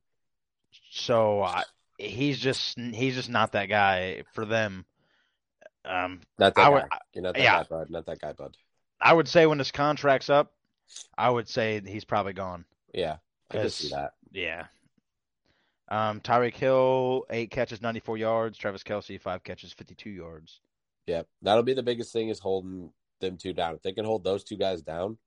[0.90, 1.64] So I,
[1.98, 4.84] he's just he's just not that guy for them.
[5.84, 6.70] Um, Not that I guy.
[6.70, 7.62] would- You're not that yeah.
[7.62, 7.90] guy, bud.
[7.90, 8.56] Not that guy, bud.
[9.00, 10.52] I would say when his contract's up,
[11.16, 12.64] I would say he's probably gone.
[12.92, 13.18] Yeah.
[13.52, 14.14] I can see that.
[14.32, 14.66] Yeah.
[15.88, 18.58] Um, Tyreek Hill, eight catches, 94 yards.
[18.58, 20.60] Travis Kelce, five catches, 52 yards.
[21.06, 21.22] Yeah.
[21.42, 23.76] That'll be the biggest thing is holding them two down.
[23.76, 25.18] If they can hold those two guys down,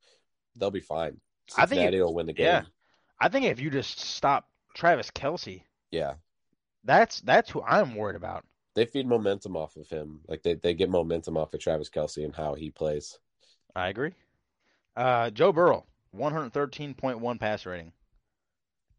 [0.57, 1.21] they'll be fine.
[1.57, 2.45] I think Cincinnati will win the game.
[2.47, 2.63] yeah.
[3.21, 6.15] I think if you just stop Travis Kelce, Yeah.
[6.83, 8.45] That's that's who I'm worried about.
[8.75, 10.21] They feed momentum off of him.
[10.27, 13.19] Like they, they get momentum off of Travis Kelce and how he plays.
[13.75, 14.13] I agree.
[14.95, 17.91] Uh, Joe Burrow, 113.1 pass rating,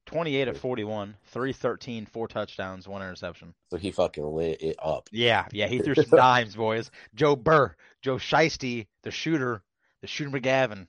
[0.07, 3.55] 28 of 41, 313, four touchdowns, one interception.
[3.71, 5.09] So he fucking lit it up.
[5.13, 6.91] Yeah, yeah, he threw some dimes, boys.
[7.15, 9.63] Joe Burr, Joe Shiesty, the shooter,
[10.01, 10.87] the shooter McGavin.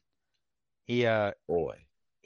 [0.85, 1.77] He uh Boy.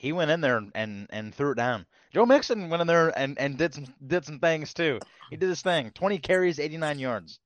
[0.05, 1.83] He went in there and and threw it down.
[2.13, 4.99] Joe Mixon went in there and and did some did some things too.
[5.31, 5.89] He did his thing.
[5.95, 7.39] 20 carries, 89 yards.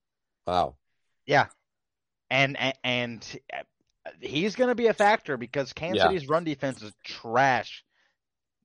[0.45, 0.75] Wow.
[1.25, 1.45] Yeah.
[2.29, 3.39] And and, and
[4.19, 6.09] he's going to be a factor because Kansas Yeah.
[6.09, 7.85] City's run defense is trash.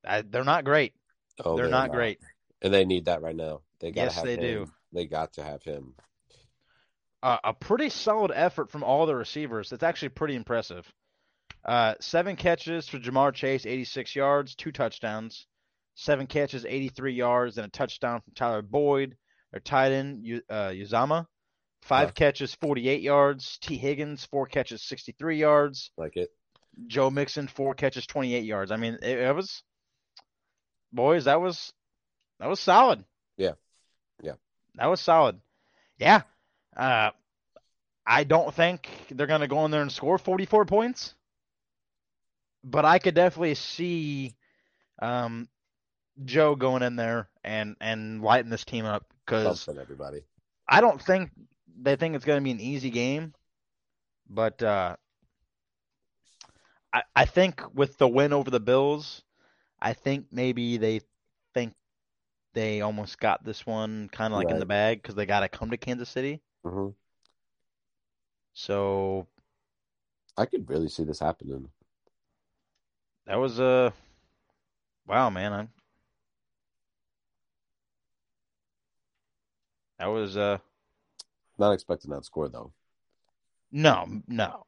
[0.05, 0.95] Uh, they're not great.
[1.45, 2.19] Oh, they're not great.
[2.63, 3.61] And they need that right now.
[3.79, 4.41] They gotta Yes, have they him.
[4.41, 4.73] do.
[4.93, 5.95] They got to have him.
[7.23, 9.71] Uh, a pretty solid effort from all the receivers.
[9.71, 10.93] It's actually pretty impressive.
[11.65, 15.47] Uh, seven catches for Ja'Marr Chase, 86 yards, two touchdowns.
[15.95, 19.17] Seven catches, 83 yards, and a touchdown from Tyler Boyd,
[19.53, 21.27] their tight end, uh, Uzomah.
[21.83, 22.13] Five Yeah.
[22.13, 23.59] catches, 48 yards.
[23.59, 25.91] Tee Higgins, four catches, 63 yards.
[25.97, 26.31] Like it.
[26.89, 28.73] Joe Mixon, four catches, 28 yards.
[28.73, 29.63] I mean, it, it was,
[30.93, 31.73] boys, that was,
[32.41, 33.05] that was solid.
[33.37, 33.53] Yeah.
[34.23, 34.35] Yeah.
[34.75, 35.41] That was solid.
[35.99, 36.23] Yeah.
[36.77, 37.11] Uh,
[38.07, 41.15] I don't think they're going to go in there and score 44 points,
[42.65, 44.37] but I could definitely see
[45.01, 45.49] um,
[46.25, 50.23] Joe going in there and, and lighting this team up because everybody.
[50.69, 51.31] I don't think
[51.81, 53.35] they think it's going to be an easy game,
[54.29, 54.97] but uh,
[56.93, 59.23] I I think with the win over the Bills,
[59.81, 61.01] I think maybe they
[61.55, 61.75] think
[62.55, 65.49] they almost got this one kind of like in the bag because they got to
[65.49, 66.43] come to Kansas City.
[66.65, 66.91] hmm
[68.55, 69.27] So
[70.37, 71.71] I could really see this happening.
[73.27, 73.93] That was a
[75.07, 75.53] wow, man.
[75.53, 75.69] I,
[79.99, 80.59] that was uh
[81.59, 82.73] Not expecting that score though.
[83.73, 84.67] No, no.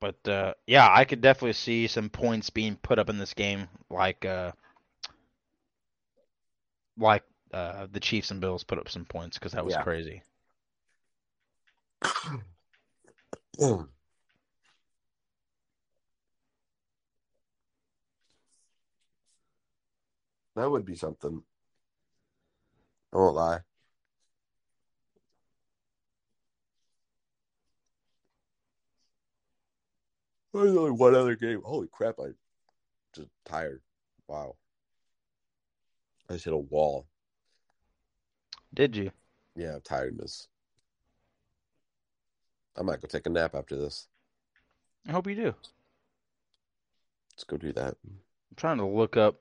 [0.00, 3.68] But uh, yeah, I could definitely see some points being put up in this game,
[3.88, 4.52] like uh,
[6.96, 9.82] like uh, the Chiefs and Bills put up some points because that was Yeah.
[9.84, 10.22] crazy.
[20.54, 21.42] That would be something.
[23.12, 23.60] I won't lie.
[30.52, 31.62] There's only one other game.
[31.64, 32.16] Holy crap!
[32.20, 32.28] I
[33.14, 33.80] just tired.
[34.28, 34.56] Wow.
[36.28, 37.06] I just hit a wall.
[38.74, 39.10] Did you?
[39.56, 40.48] Yeah, tiredness.
[42.76, 44.08] I might go take a nap after this.
[45.08, 45.54] I hope you do.
[47.32, 47.96] Let's go do that.
[48.04, 49.40] I'm trying to look up.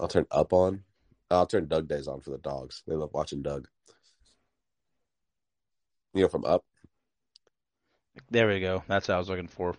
[0.00, 0.82] I'll turn up on.
[1.30, 2.82] I'll turn Dug Days on for the dogs.
[2.88, 3.68] They love watching Dug.
[6.14, 6.64] You know, from Up.
[8.30, 8.82] There we go.
[8.88, 9.76] That's what I was looking for.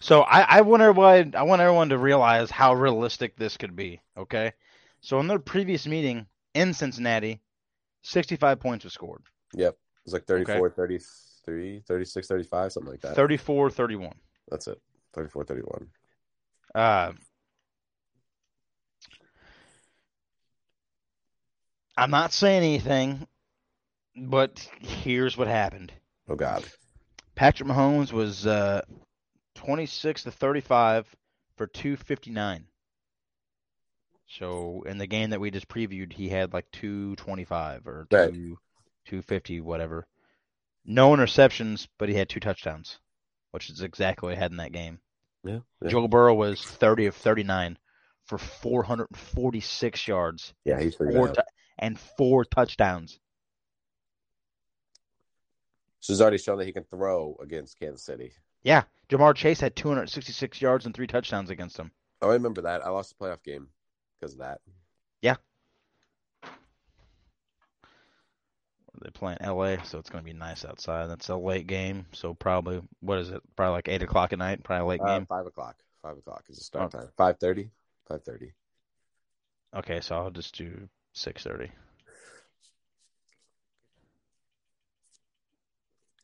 [0.00, 4.00] So I, I want everyone I want everyone to realize how realistic this could be.
[4.16, 4.52] Okay,
[5.00, 7.40] so in their previous meeting in Cincinnati,
[8.02, 9.22] 65 points were scored.
[9.54, 9.72] Yep.
[9.72, 13.16] It was like 34, 33, 36, 35, something like that.
[13.16, 14.14] 34 31.
[14.48, 14.80] That's it.
[15.14, 15.86] 34, 31.
[16.74, 17.12] Uh,
[21.98, 23.26] I'm not saying anything,
[24.16, 25.92] but here's what happened.
[26.28, 26.64] Oh, God.
[27.34, 28.82] Patrick Mahomes was uh,
[29.56, 31.12] 26 to 35
[31.56, 32.66] for 259.
[34.28, 38.32] So in the game that we just previewed, he had like 225 or Right.
[39.06, 40.06] 250, whatever.
[40.84, 43.00] No interceptions, but he had two touchdowns,
[43.50, 45.00] which is exactly what he had in that game.
[45.42, 45.60] Yeah.
[45.82, 47.76] Yeah, Joe Burrow was 30 of 39
[48.26, 51.44] for 446 yards yeah he's four bad.
[51.78, 53.18] And four touchdowns.
[56.00, 58.32] So he's already shown that he can throw against Kansas City.
[58.62, 61.90] Yeah, Ja'Marr Chase had 266 yards and three touchdowns against him.
[62.22, 62.84] Oh, I remember that.
[62.84, 63.68] I lost the playoff game
[64.18, 64.60] because of that.
[65.22, 65.36] Yeah.
[69.00, 71.06] They play in LA, so it's going to be nice outside.
[71.06, 73.40] That's a late game, so probably what is it?
[73.54, 74.64] Probably like eight o'clock at night.
[74.64, 75.26] Probably late Uh, game.
[75.26, 75.76] five o'clock.
[76.02, 77.08] Five o'clock is the start time.
[77.16, 77.70] Five thirty.
[78.08, 78.52] Five thirty.
[79.76, 81.70] Okay, so I'll just do 6:30.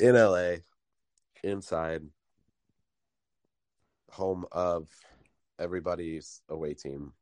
[0.01, 0.57] In LA,
[1.43, 2.03] inside,
[4.11, 4.89] home of
[5.59, 7.13] everybody's away team.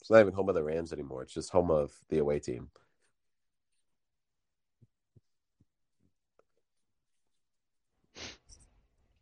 [0.00, 1.22] It's not even home of the Rams anymore.
[1.22, 2.70] It's just home of the away team.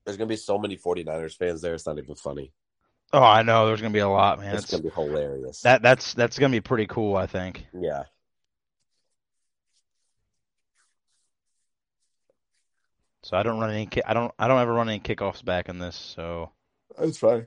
[0.04, 1.74] There's gonna be so many 49ers fans there.
[1.74, 2.52] It's not even funny.
[3.12, 3.66] Oh, I know.
[3.66, 4.54] There's going to be a lot, man.
[4.54, 5.60] it's It's, gonna be hilarious.
[5.62, 7.66] that that's that's going to be pretty cool, I think.
[7.78, 8.04] yeah.
[13.24, 13.86] So I don't run any.
[13.86, 14.32] ki- I don't.
[14.38, 15.94] I don't ever run any kickoffs back in this.
[15.94, 16.50] So
[16.98, 17.46] That's fine.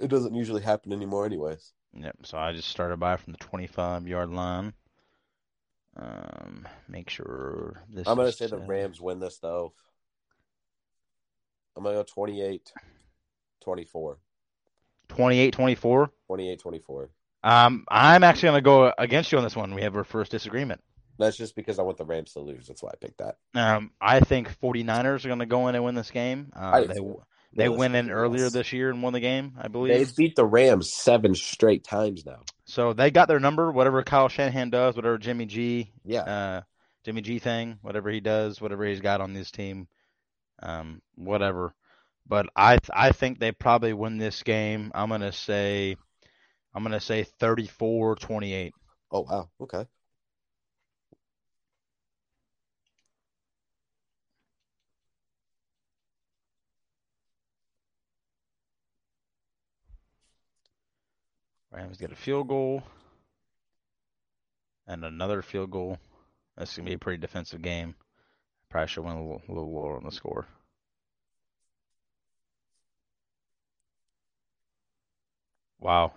[0.00, 1.72] It doesn't usually happen anymore, anyways.
[1.92, 2.18] Yep.
[2.24, 4.72] So I just started by from the 25 yard line.
[5.94, 8.08] Um, make sure this.
[8.08, 8.58] I'm gonna is say the.
[8.58, 9.74] Rams win this though.
[11.76, 12.72] I'm gonna go 28
[13.62, 14.18] 24.
[15.16, 16.10] 28 24.
[16.26, 17.10] 28 24.
[17.44, 19.74] Um, I'm actually going to go against you on this one.
[19.74, 20.80] We have our first disagreement.
[21.18, 22.66] That's just because I want the Rams to lose.
[22.66, 23.36] That's why I picked that.
[23.54, 26.50] Um, I think 49ers are going to go in and win this game.
[26.56, 27.00] Uh, they
[27.54, 29.92] they went in earlier this year and won the game, I believe.
[29.92, 32.40] They beat the Rams seven straight times now.
[32.64, 33.70] So they got their number.
[33.70, 36.22] Whatever Kyle Shanahan does, whatever Jimmy G, Yeah.
[36.22, 36.60] uh,
[37.04, 39.86] Jimmy G thing, whatever he does, whatever he's got on this team,
[40.62, 41.74] um, whatever.
[42.26, 44.90] But I th- I think they probably win this game.
[44.94, 45.96] I'm gonna say,
[46.74, 48.74] I'm gonna say 34-28.
[49.12, 49.50] Oh wow.
[49.60, 49.86] Okay.
[61.72, 62.84] Rams get a field goal
[64.86, 65.98] and another field goal.
[66.56, 67.94] That's gonna be a pretty defensive game.
[68.70, 70.46] Probably should win a little, a little lower on the score.
[75.82, 76.12] Wow.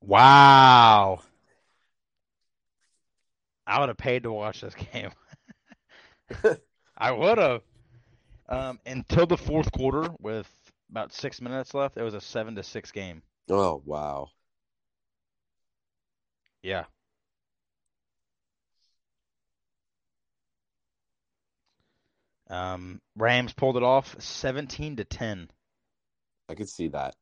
[0.00, 1.20] Wow.
[3.66, 5.12] I would have paid to watch this game.
[6.98, 7.62] I would have.
[8.48, 10.48] Um, until the fourth quarter, with
[10.90, 13.22] about six minutes left, it was a seven to six game.
[13.48, 14.30] Oh wow.
[16.62, 16.86] Yeah.
[22.50, 25.48] Um, Rams pulled it off, seventeen to ten.
[26.48, 27.14] I could see that.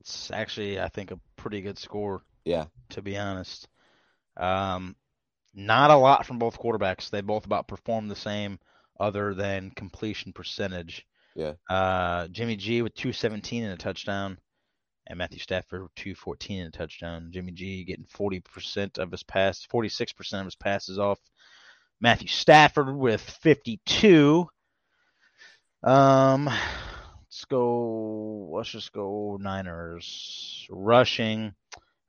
[0.00, 2.22] It's actually, I think, a pretty good score.
[2.44, 2.66] Yeah.
[2.90, 3.68] To be honest,
[4.36, 4.96] um,
[5.54, 7.10] not a lot from both quarterbacks.
[7.10, 8.58] They both about performed the same,
[8.98, 11.06] other than completion percentage.
[11.34, 11.52] Yeah.
[11.68, 14.38] Uh, Jimmy G with 217 and a touchdown,
[15.06, 17.30] and Matthew Stafford 214 and a touchdown.
[17.32, 21.18] Jimmy G getting 40% of his pass, 46% of his passes off.
[22.00, 24.48] Matthew Stafford with 52.
[25.84, 26.50] Um,
[27.32, 28.50] let's go.
[28.52, 31.54] Let's just go Niners rushing.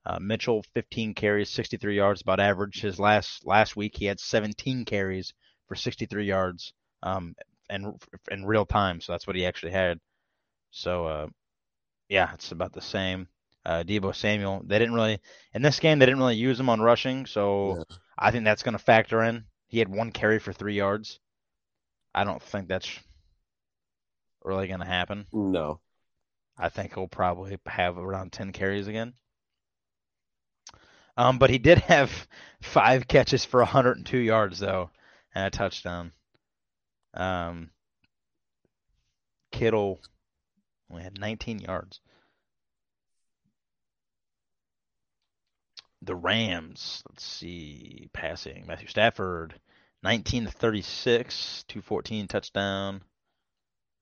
[0.05, 2.81] Uh, Mitchell 15 carries, 63 yards, about average.
[2.81, 5.33] His last last week he had 17 carries
[5.67, 6.73] for 63 yards.
[7.03, 7.35] Um,
[7.69, 7.95] and
[8.29, 9.99] in real time, so that's what he actually had.
[10.71, 11.27] So, uh,
[12.09, 13.29] yeah, it's about the same.
[13.65, 15.19] Uh, Deebo Samuel, they didn't really
[15.53, 17.95] in this game they didn't really use him on rushing, so Yeah.
[18.17, 19.45] I think that's going to factor in.
[19.67, 21.21] He had one carry for three yards.
[22.13, 22.99] I don't think that's
[24.45, 25.27] really going to happen.
[25.31, 25.79] No.
[26.57, 29.13] I think he'll probably have around 10 carries again.
[31.17, 32.27] Um, but he did have
[32.61, 34.89] five catches for 102 yards, though.
[35.35, 36.11] and a touchdown.
[37.13, 37.69] Um,
[39.51, 39.99] Kittle
[40.89, 41.99] only had 19 yards.
[46.01, 48.65] The Rams, let's see, passing.
[48.67, 49.59] Matthew Stafford,
[50.03, 53.03] 19 to 36, 214 touchdown.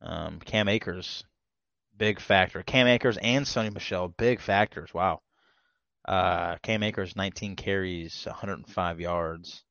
[0.02, 1.24] Um, Cam Akers,
[1.98, 2.64] big factor.
[2.64, 4.94] Cam Akers and Sony Michel, big factors.
[4.94, 5.22] Wow.
[6.08, 9.64] Uh, Cam Akers, 19 carries, 105 yards.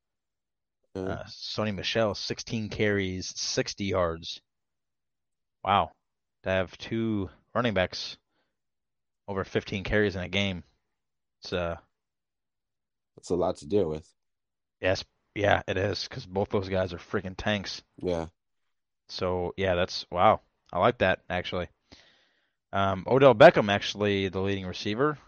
[0.94, 4.40] Uh, Sony Michel, 16 carries, 60 yards.
[5.64, 5.90] Wow.
[6.44, 8.16] To have two running backs
[9.28, 10.64] over 15 carries in a game.
[11.42, 11.76] It's uh
[13.16, 14.06] That's a lot to deal with.
[14.80, 15.04] yes,
[15.34, 17.82] yeah, it is cuz both those guys are freaking tanks.
[17.98, 18.26] Yeah.
[19.10, 20.40] So, yeah, that's wow.
[20.72, 21.68] I like that actually.
[22.72, 25.18] Um, Odell Beckham actually the leading receiver.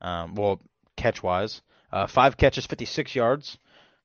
[0.00, 0.60] Um, well,
[0.96, 3.58] catch wise, uh, five catches, 56 yards.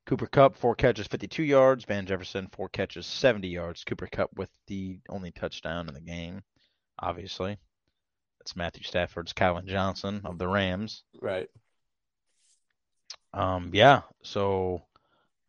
[0.06, 1.86] Cooper Kupp, four catches, 52 yards.
[1.86, 3.84] Van Jefferson, four catches, 70 yards.
[3.84, 6.42] Cooper Kupp with the only touchdown in the game,
[6.98, 7.58] obviously.
[8.40, 11.04] That's Matthew Stafford's Calvin Johnson of the Rams.
[11.22, 11.50] Right.
[13.34, 14.82] Um, yeah, so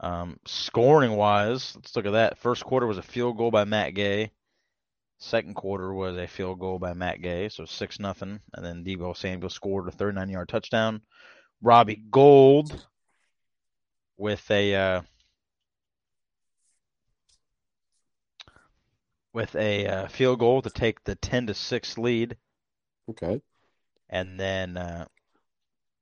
[0.00, 2.38] um, scoring wise, let's look at that.
[2.38, 4.32] First quarter was a field goal by Matt Gay.
[5.18, 8.40] Second quarter was a field goal by Matt Gay, so six nothing.
[8.54, 11.02] And then Deebo Samuel scored a 39 yard touchdown.
[11.62, 12.86] Robbie Gould
[14.16, 15.02] with a uh,
[19.34, 22.36] with a uh, field goal to take the 10 to six lead,
[23.08, 23.40] Okay.
[24.08, 25.06] and then uh,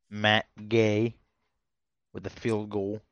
[0.08, 1.16] Matt Gay
[2.12, 3.02] with the field goal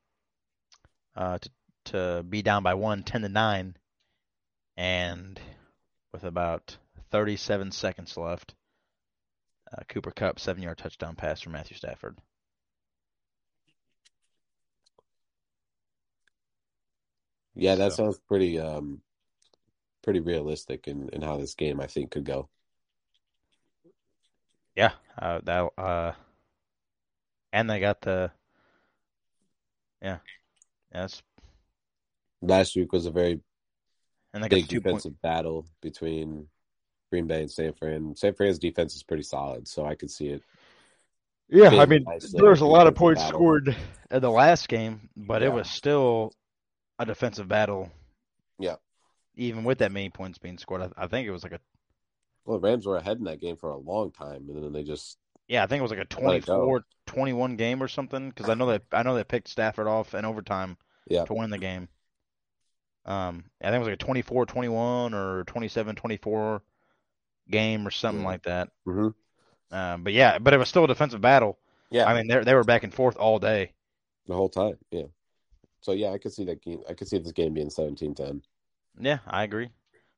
[1.16, 1.50] uh, to
[1.86, 3.76] to be down by one, 10 to nine,
[4.76, 5.40] and
[6.12, 6.76] with about
[7.10, 8.54] 37 seconds left,
[9.72, 12.18] uh, Cooper Kupp seven yard touchdown pass from Matthew Stafford.
[17.54, 19.02] Yeah, that So- sounds pretty um
[20.02, 22.48] pretty realistic in, in how this game I think could go.
[24.76, 26.12] Yeah, uh, that uh,
[27.52, 28.30] and they got the
[30.02, 30.18] yeah,
[30.96, 31.22] yes,
[32.42, 33.40] Last week was a very
[34.34, 34.96] and they got big the two point.
[34.96, 36.48] defensive battle between
[37.10, 38.14] Green Bay and San Fran.
[38.16, 40.42] San Fran's defense is pretty solid, so I could see it.
[41.48, 43.38] Yeah, I mean, nice there was a lot of points battle.
[43.38, 43.76] scored
[44.10, 46.32] in the last game, but it was still
[46.98, 47.90] a defensive battle.
[48.58, 48.76] Yeah.
[49.36, 51.60] Even with that many points being scored, I, I think it was like a
[52.44, 54.82] Well, the Rams were ahead in that game for a long time, and then they
[54.82, 55.18] just
[55.48, 58.30] yeah, I think it was like a Let 24-21 game or something.
[58.30, 60.76] Because I know that I know they picked Stafford off in overtime
[61.08, 61.88] yeah to win the game.
[63.04, 66.62] Um, I think it was like a 24-21 or 27-24
[67.50, 68.24] game or something Yeah.
[68.24, 68.70] like that.
[68.86, 69.08] hmm
[69.70, 71.58] Um, but yeah, but it was still a defensive battle.
[71.90, 73.72] yeah I mean, they they were back and forth all day.
[74.26, 74.78] the whole time.
[74.90, 75.06] Yeah.
[75.80, 76.82] So yeah, I could see that game.
[76.88, 78.42] I could see this game being 17-10.
[78.98, 79.70] Yeah, I agree.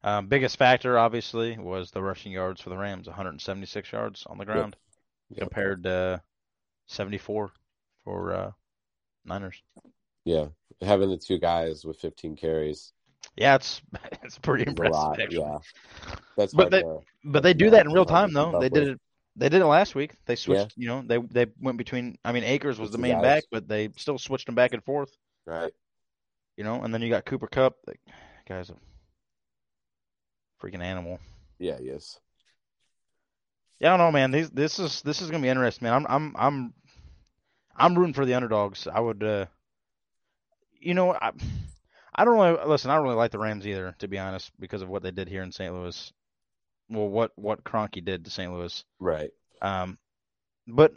[0.03, 4.45] Um, biggest factor, obviously, was the rushing yards for the Rams, 176 yards on the
[4.45, 4.77] ground
[5.31, 5.53] Yep.
[5.53, 6.23] compared to
[6.87, 7.53] 74
[8.05, 8.53] for uh,
[9.25, 9.63] Niners.
[10.25, 10.49] Yeah,
[10.81, 12.93] having the two guys with 15 carries
[13.37, 13.81] Yeah, it's
[14.23, 14.93] it's pretty impressive.
[14.95, 15.21] lot.
[15.21, 15.39] actually.
[15.39, 15.59] Yeah,
[16.37, 16.85] that's But they-
[17.25, 18.59] But they do Yeah, that in real time, though.
[18.61, 19.01] They did it.
[19.37, 20.15] They did it last week.
[20.27, 20.77] They switched.
[20.77, 22.19] You know, they they went between.
[22.25, 23.23] I mean, Akers was the main guys.
[23.23, 25.11] back, but they still switched them back and forth.
[25.47, 25.73] right.
[26.57, 27.77] You know, and then you got Cooper Kupp.
[27.87, 27.97] That
[28.49, 28.77] guy's a
[30.61, 31.21] freaking animal.
[31.61, 32.19] Yeah, yes.
[33.79, 34.33] Yeah, I don't know, man.
[34.33, 35.95] These this is this is gonna be interesting, man.
[35.95, 36.75] I'm I'm I'm
[37.77, 38.89] I'm rooting for the underdogs.
[38.89, 39.47] I would, uh
[40.81, 41.33] you know, I
[42.15, 42.91] I don't really listen.
[42.91, 45.29] I don't really like the Rams either, to be honest, because of what they did
[45.29, 45.73] here in St.
[45.73, 46.13] Louis.
[46.91, 48.53] Well, what what Kroenke did to St.
[48.53, 48.85] Louis.
[48.99, 49.31] Right.
[49.63, 49.99] Um,
[50.67, 50.93] but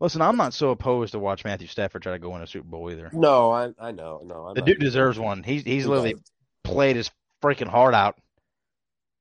[0.00, 2.68] listen, I'm not so opposed to watch Matthew Stafford try to go in a Super
[2.68, 3.10] Bowl either.
[3.12, 4.20] No, I I know.
[4.24, 5.42] No, I'm The dude deserves one.
[5.42, 6.32] He's he's He literally does.
[6.64, 7.10] played his
[7.42, 8.16] freaking heart out.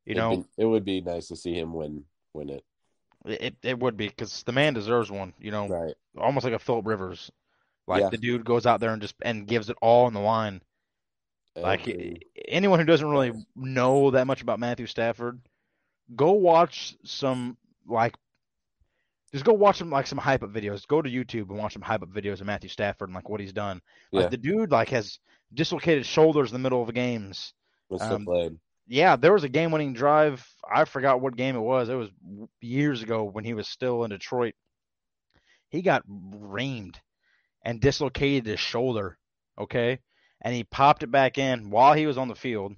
[0.06, 2.04] You It'd know, be- it would be nice to see him win
[2.34, 2.64] win it.
[3.26, 5.34] it it would be because the man deserves one.
[5.40, 5.94] You know, Right.
[6.18, 7.32] almost like a Philip Rivers.
[7.88, 8.10] Like Yeah.
[8.10, 10.62] the dude goes out there and just and gives it all on the line.
[11.56, 15.42] Like And- anyone who doesn't really know that much about Matthew Stafford,
[16.16, 17.58] go watch some
[17.88, 18.16] like
[19.34, 20.86] just go watch some like some hype up videos.
[20.88, 23.40] Go to YouTube and watch some hype up videos of Matthew Stafford and like what
[23.40, 23.82] he's done.
[24.12, 24.30] Like Yeah.
[24.30, 25.20] the dude like has
[25.54, 27.54] dislocated shoulders in the middle of games.
[27.90, 28.60] was still um, played.
[28.90, 30.46] Yeah, there was a game winning drive.
[30.70, 31.88] I forgot what game it was.
[31.90, 32.10] It was
[32.62, 34.56] years ago when he was still in Detroit.
[35.70, 36.96] He got reamed
[37.68, 39.18] and dislocated his shoulder.
[39.60, 40.00] Okay.
[40.42, 42.74] And he popped it back in while he was on the field.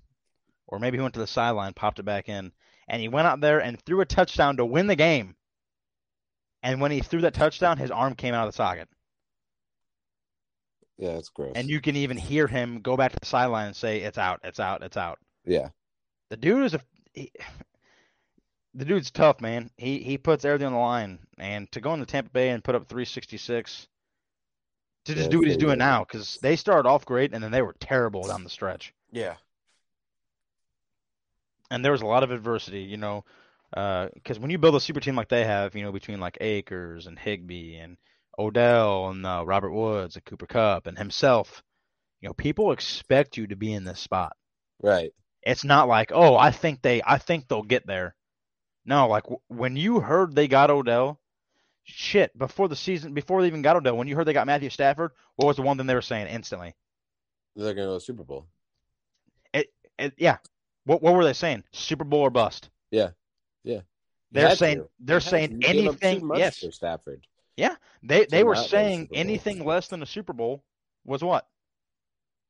[0.67, 2.51] Or maybe he went to the sideline, popped it back in.
[2.87, 5.35] And he went out there and threw a touchdown to win the game.
[6.63, 8.89] And when he threw that touchdown, his arm came out of the socket.
[10.97, 11.53] Yeah, it's gross.
[11.55, 14.41] and you can even hear him go back to the sideline and say, "It's out,
[14.43, 15.69] it's out, it's out." yeah,
[16.29, 16.81] The dude is a
[17.13, 17.31] he,
[18.73, 19.69] the dude's tough, man.
[19.77, 22.75] He he puts everything on the line, and to go into Tampa Bay and put
[22.75, 23.87] up 366
[25.10, 25.80] to just Yeah, do what he's doing good.
[25.80, 29.36] now, because they started off great and then they were terrible down the stretch, yeah,
[31.72, 33.24] and there was a lot of adversity, you know,
[33.72, 37.07] because when you build a super team like they have, you know, between like Akers
[37.07, 37.97] and Higbee and
[38.38, 41.64] Odell and uh, Robert Woods and Cooper Kupp and himself,
[42.22, 44.36] you know, people expect you to be in this spot.
[44.82, 45.12] right.
[45.41, 48.16] It's not like, oh, I think they, I think they'll get there.
[48.86, 51.20] No, like w- when you heard they got Odell,
[51.89, 54.69] shit, before the season, before they even got Odell, when you heard they got Matthew
[54.69, 56.75] Stafford, what was the one thing they were saying instantly?
[57.55, 58.47] They're gonna go to the Super Bowl.
[59.99, 60.37] And, yeah,
[60.85, 61.65] what what were they saying?
[61.73, 62.69] Super Bowl or bust?
[62.89, 63.09] Yeah.
[63.63, 63.81] Yeah.
[64.31, 64.89] They're saying to.
[64.99, 66.31] they're saying You gave up too anything.
[66.35, 67.27] Yes, for Stafford.
[67.57, 70.63] Yeah, they they to were to saying anything less than a Super Bowl
[71.03, 71.47] was what?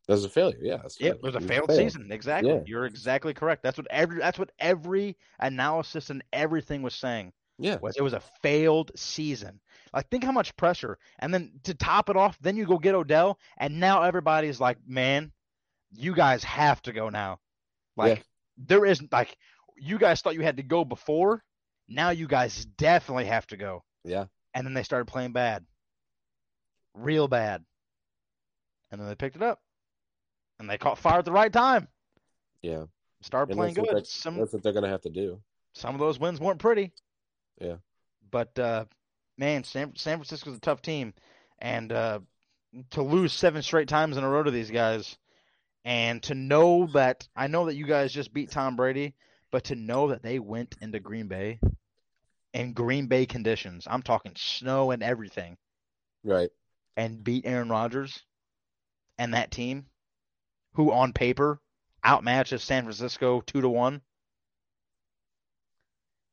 [0.07, 0.59] That was a failure.
[0.61, 1.77] Yeah, that's It was a It failed fail.
[1.77, 2.11] season.
[2.11, 2.51] Exactly.
[2.51, 2.61] Yeah.
[2.65, 3.63] You're exactly correct.
[3.63, 7.33] That's what every that's what every analysis and everything was saying.
[7.59, 9.59] Yeah, was it was a failed season.
[9.93, 10.97] Like think how much pressure.
[11.19, 14.77] And then to top it off, then you go get Odell, and now everybody's like,
[14.87, 15.31] man,
[15.91, 17.39] you guys have to go now.
[17.97, 18.23] Like Yeah.
[18.67, 19.35] there is like
[19.75, 21.43] you guys thought you had to go before.
[21.87, 23.83] Now you guys definitely have to go.
[24.03, 25.65] yeah, And then they started playing bad.
[26.93, 27.63] Real bad.
[28.91, 29.59] And then they picked it up.
[30.59, 31.87] And they caught fire at the right time.
[32.61, 32.85] yeah.
[33.21, 34.07] Started And playing good.
[34.07, 35.41] Some That's what they're gonna have to do.
[35.73, 36.93] some of those wins weren't pretty.
[37.59, 37.75] Yeah.
[38.31, 38.85] But uh,
[39.37, 41.13] man, San San Francisco's a tough team,
[41.59, 42.19] and uh,
[42.91, 45.17] to lose seven straight times in a row to these guys,
[45.83, 49.15] and to know that I know that you guys just beat Tom Brady,
[49.51, 51.59] but to know that they went into Green Bay
[52.53, 55.57] in Green Bay conditions, I'm talking snow and everything,
[56.23, 56.49] Right.
[56.97, 58.23] and beat Aaron Rodgers
[59.17, 59.85] and that team,
[60.73, 61.59] who on paper
[62.05, 64.01] outmatches San Francisco two to one.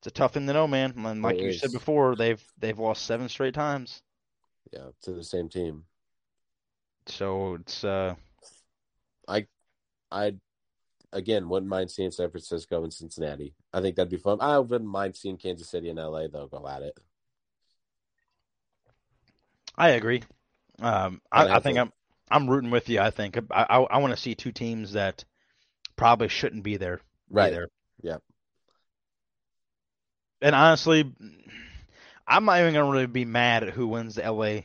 [0.06, 0.92] It's a tough thing to know, man.
[1.04, 4.02] And like It you said before, they've they've lost seven straight times.
[4.72, 5.82] Yeah, to the same team.
[7.08, 8.14] So it's uh
[9.26, 9.48] I
[10.12, 10.34] I
[11.12, 13.52] again wouldn't mind seeing San Francisco and Cincinnati.
[13.72, 14.38] I think that'd be fun.
[14.40, 16.96] I wouldn't mind seeing Kansas City and LA though go at it.
[19.76, 20.22] I agree.
[20.78, 21.92] Um, I, I think I'm
[22.30, 23.00] I'm rooting with you.
[23.00, 25.24] I think I I, I want to see two teams that
[25.96, 27.00] probably shouldn't be there.
[27.28, 27.50] Right.
[27.50, 27.66] there.
[28.02, 28.18] Yeah.
[30.46, 31.12] And honestly,
[32.24, 34.60] I'm not even gonna really be mad at who wins the LA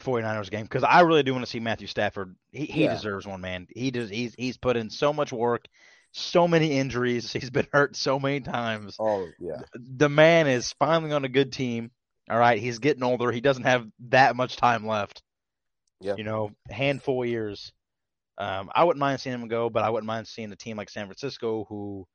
[0.00, 2.36] 49ers game because I really do want to see Matthew Stafford.
[2.52, 2.94] He he Yeah.
[2.94, 3.66] deserves one, man.
[3.74, 4.08] He does.
[4.08, 5.66] He's he's put in so much work,
[6.12, 7.32] so many injuries.
[7.32, 9.00] He's been hurt so many times.
[9.00, 9.62] Oh yeah.
[9.74, 11.90] The man is finally on a good team.
[12.30, 13.32] All right, he's getting older.
[13.32, 15.22] He doesn't have that much time left.
[16.00, 16.14] Yeah.
[16.14, 17.72] You know, handful of years.
[18.38, 20.88] Um, I wouldn't mind seeing him go, but I wouldn't mind seeing a team like
[20.88, 22.06] San Francisco, who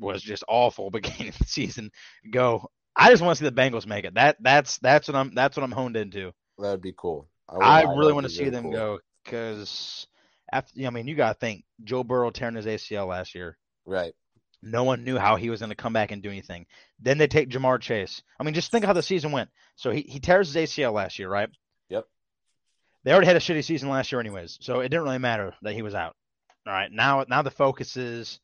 [0.00, 1.90] was just awful beginning of the season,
[2.30, 2.70] go.
[2.94, 4.14] I just want to see the Bengals make it.
[4.14, 6.32] That that's that's what I'm that's what I'm honed into.
[6.58, 7.28] That would be cool.
[7.50, 8.72] won't I really want to see them cool.
[8.72, 10.06] go because
[10.52, 13.56] after I mean you got to think Joe Burrow tearing his ACL last year.
[13.86, 14.14] Right.
[14.62, 16.66] No one knew how he was going to come back and do anything.
[17.00, 18.22] Then they take Ja'Marr Chase.
[18.38, 19.50] I mean, just think of how the season went.
[19.74, 21.48] So he, he tears his ACL last year, right?
[21.88, 22.04] Yep.
[23.02, 24.58] They already had a shitty season last year, anyways.
[24.60, 26.14] So it didn't really matter that he was out.
[26.64, 26.92] All right.
[26.92, 28.38] Now, now the focus is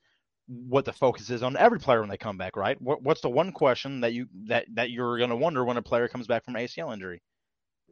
[0.49, 2.81] what the focus is on every player when they come back, right?
[2.81, 5.83] What, what's the one question that you that that you're going to wonder when a
[5.83, 7.23] player comes back from ACL injury?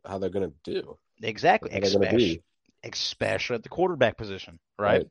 [0.04, 0.96] How they're gonna do?
[1.22, 1.70] Exactly.
[1.72, 2.42] Especially,
[2.84, 4.98] especially at the quarterback position, right?
[4.98, 5.07] Right.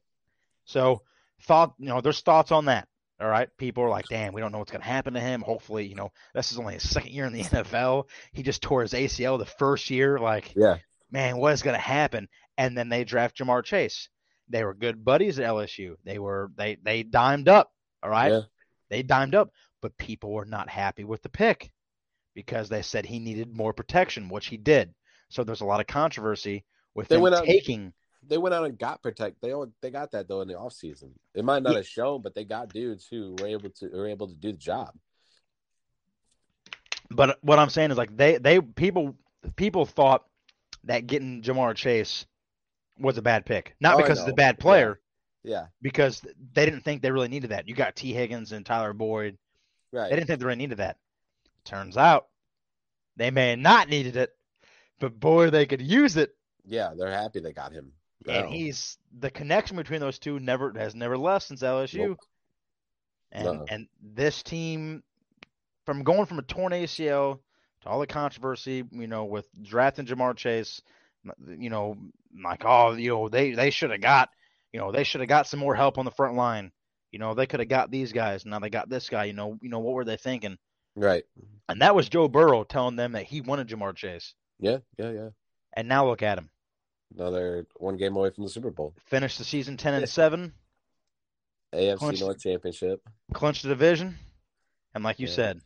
[0.66, 1.02] So
[1.44, 2.88] thought, you know, there's thoughts on that.
[3.20, 3.50] All right.
[3.58, 5.42] People are like, damn, we don't know what's going to happen to him.
[5.42, 8.06] Hopefully, you know, this is only his second year in the NFL.
[8.34, 10.20] He just tore his ACL the first year.
[10.20, 10.78] Like, Yeah.
[11.12, 12.28] man, what is going to happen?
[12.58, 14.10] And then they draft Ja'Marr Chase.
[14.50, 15.96] They were good buddies at LSU.
[16.04, 17.72] They were, they, they dimed up.
[18.04, 18.32] All right.
[18.32, 18.42] Yeah.
[18.90, 21.72] They dimed up, but people were not happy with the pick
[22.36, 24.94] because they said he needed more protection, which he did.
[25.30, 27.92] So there's a lot of controversy with They them went out- taking
[28.28, 29.42] They went out and got protect.
[29.42, 31.14] They all, they got that though in the off season.
[31.34, 31.78] It might not Yeah.
[31.78, 34.58] have shown, but they got dudes who were able to were able to do the
[34.58, 34.94] job.
[37.10, 39.16] But what I'm saying is like they they people
[39.56, 40.26] people thought
[40.86, 42.26] that getting Ja'Marr Chase
[43.00, 45.00] was a bad pick, not Oh, because of the bad player,
[45.44, 45.68] Yeah.
[45.82, 46.22] because
[46.54, 47.68] they didn't think they really needed that.
[47.68, 49.38] You got Tee Higgins and Tyler Boyd.
[49.92, 50.10] Right.
[50.10, 50.98] They didn't think they really needed that.
[51.64, 52.28] Turns out
[53.18, 54.36] they may have not needed it,
[55.00, 56.36] but boy, they could use it.
[56.66, 57.92] Yeah, they're happy they got him.
[58.28, 62.08] And he's the connection between those two never has never left since LSU.
[62.10, 62.20] Nope.
[63.32, 63.66] And No.
[63.70, 65.04] and this team,
[65.86, 67.40] from going from a torn ACL
[67.82, 70.82] to all the controversy, you know, with drafting Ja'Marr Chase,
[71.48, 71.98] you know,
[72.44, 74.30] like oh, you know, they they should have got,
[74.74, 76.72] you know, they should have got some more help on the front line.
[77.12, 78.46] You know, they could have got these guys.
[78.46, 79.26] Now they got this guy.
[79.26, 80.58] You know, you know what were they thinking?
[80.96, 81.24] Right.
[81.70, 84.34] And that was Joe Burrow telling them that he wanted Ja'Marr Chase.
[84.60, 85.30] Yeah, yeah, yeah.
[85.74, 86.50] And now look at him.
[87.18, 88.94] Another one game away from the Super Bowl.
[89.06, 90.54] Finished the season ten and seven.
[91.74, 93.02] AFC Clinched- North Championship.
[93.34, 94.18] clinched the division,
[94.94, 95.34] and like you Yeah.
[95.34, 95.62] said,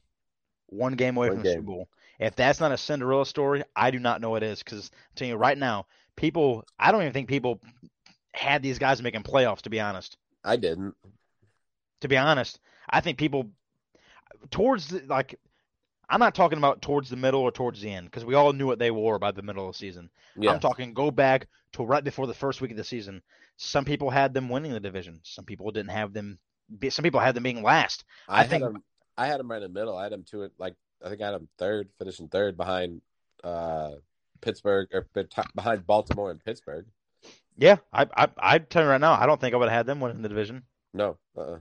[0.67, 1.61] one game away One from the Super.
[1.63, 1.89] Bowl.
[2.19, 4.59] If that's not a Cinderella story, I do not know what is.
[4.59, 5.87] Because I'm telling you right now,
[6.19, 7.59] people, I don't even think people
[8.33, 9.61] had these guys making playoffs.
[9.61, 10.95] To be honest, I didn't.
[12.01, 12.59] to be honest,
[12.89, 13.49] I think people
[14.51, 15.39] towards the, like.
[16.11, 18.65] I'm not talking about towards the middle or towards the end because we all knew
[18.65, 20.09] what they were by the middle of the season.
[20.35, 20.51] Yeah.
[20.51, 23.21] I'm talking go back to right before the first week of the season.
[23.57, 25.19] Some people had them winning the division.
[25.21, 26.39] Some people didn't have them.
[26.79, 28.05] Be, some people had them being last.
[28.27, 28.83] I, I think- him.
[29.19, 29.95] I had them right in the middle.
[29.95, 30.73] I had them to it Like
[31.05, 33.01] I think I had them third, finishing third behind
[33.43, 33.91] uh
[34.41, 35.07] Pittsburgh or
[35.55, 36.85] behind Baltimore and Pittsburgh.
[37.57, 39.85] Yeah, I I I tell you right now, I don't think I would have had
[39.85, 40.63] them winning the division.
[40.93, 41.57] No, uh,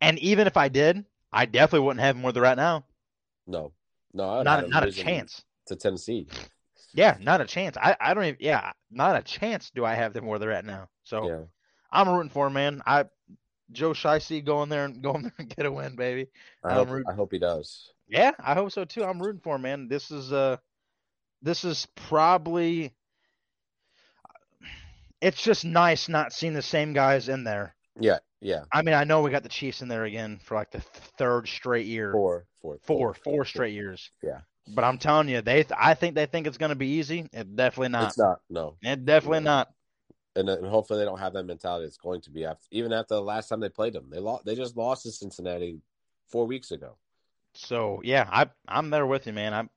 [0.00, 2.84] And even if I did, I definitely wouldn't have them where they're at now.
[3.46, 3.72] no,
[4.12, 4.42] no.
[4.42, 5.44] Not a, not a chance.
[5.66, 6.26] to Tennessee.
[6.92, 7.76] Yeah, not a chance.
[7.76, 8.36] I, I don't even.
[8.40, 9.70] Yeah, not a chance.
[9.70, 10.88] Do I have them where they're at now?
[11.04, 11.42] So Yeah,
[11.90, 12.82] I'm rooting for 'em, man.
[12.86, 13.04] I
[13.72, 16.28] Joe Shiesty going there and going there and get a win, baby.
[16.64, 16.88] I hope.
[17.08, 17.92] I hope he does.
[18.08, 19.04] Yeah, I hope so too.
[19.04, 19.88] I'm rooting for 'em, man.
[19.88, 20.56] This is uh,
[21.46, 22.92] this is probably.
[25.22, 27.74] It's just nice not seeing the same guys in there.
[27.98, 28.64] Yeah, yeah.
[28.70, 31.48] I mean, I know we got the Chiefs in there again for like the third
[31.48, 32.12] straight year.
[32.12, 34.10] Four, four, four, four straight years.
[34.22, 34.40] Yeah.
[34.68, 37.30] But I'm telling you, they, I think they think it's going to be easy.
[37.32, 38.08] It definitely not.
[38.08, 38.40] It's not.
[38.50, 39.44] No, It definitely Yeah.
[39.44, 39.72] not.
[40.34, 41.86] and, uh, and hopefully they don't have that mentality.
[41.86, 44.10] It's going to be after, even after the last time they played them.
[44.10, 44.44] They lost.
[44.44, 45.80] They just lost to Cincinnati
[46.26, 46.96] four weeks ago.
[47.54, 49.54] So yeah, I, I'm there with you, man.
[49.54, 49.68] I,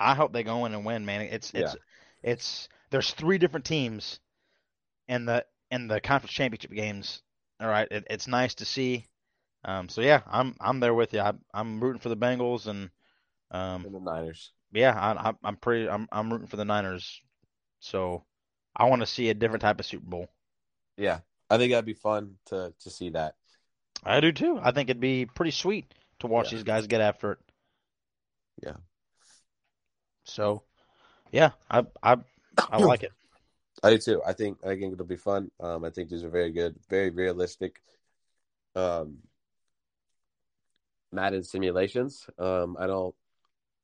[0.00, 1.20] I hope they go in and win, man.
[1.22, 1.76] It's, it's,
[2.22, 2.68] it's.
[2.90, 4.18] There's three different teams,
[5.08, 7.22] in the in the conference championship games.
[7.60, 9.06] All right, it, it's nice to see.
[9.64, 11.20] Um, so yeah, I'm I'm there with you.
[11.20, 12.90] I, I'm rooting for the Bengals, and
[13.50, 14.52] um, And the Niners.
[14.72, 15.88] yeah, I, I, I'm pretty.
[15.88, 17.20] I'm I'm rooting for the Niners.
[17.80, 18.24] So
[18.74, 20.28] I want to see a different type of Super Bowl.
[20.96, 21.20] Yeah,
[21.50, 23.34] I think that'd be fun to to see that.
[24.04, 24.58] I do too.
[24.62, 26.56] I think it'd be pretty sweet to watch Yeah.
[26.56, 27.38] these guys get after it.
[28.62, 28.76] Yeah.
[30.30, 30.62] So,
[31.32, 32.16] yeah, I I
[32.56, 33.12] I like it.
[33.82, 34.22] I do too.
[34.26, 35.50] I think I think it'll be fun.
[35.58, 37.82] Um, I think these are very good, very realistic.
[38.74, 39.18] Um,
[41.12, 42.26] Madden simulations.
[42.38, 43.14] Um, I don't.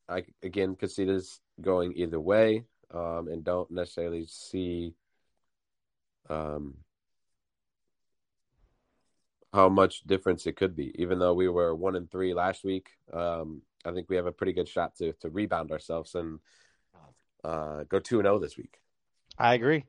[0.09, 2.65] I again could see this going either way.
[2.95, 4.95] Um, and don't necessarily see.
[6.31, 6.75] Um,
[9.53, 10.93] how much difference it could be.
[11.01, 14.33] Even though we were one and three last week, um, I think we have a
[14.33, 16.41] pretty good shot to to rebound ourselves and
[17.45, 18.79] uh, go two and zero this week.
[19.39, 19.85] I agree.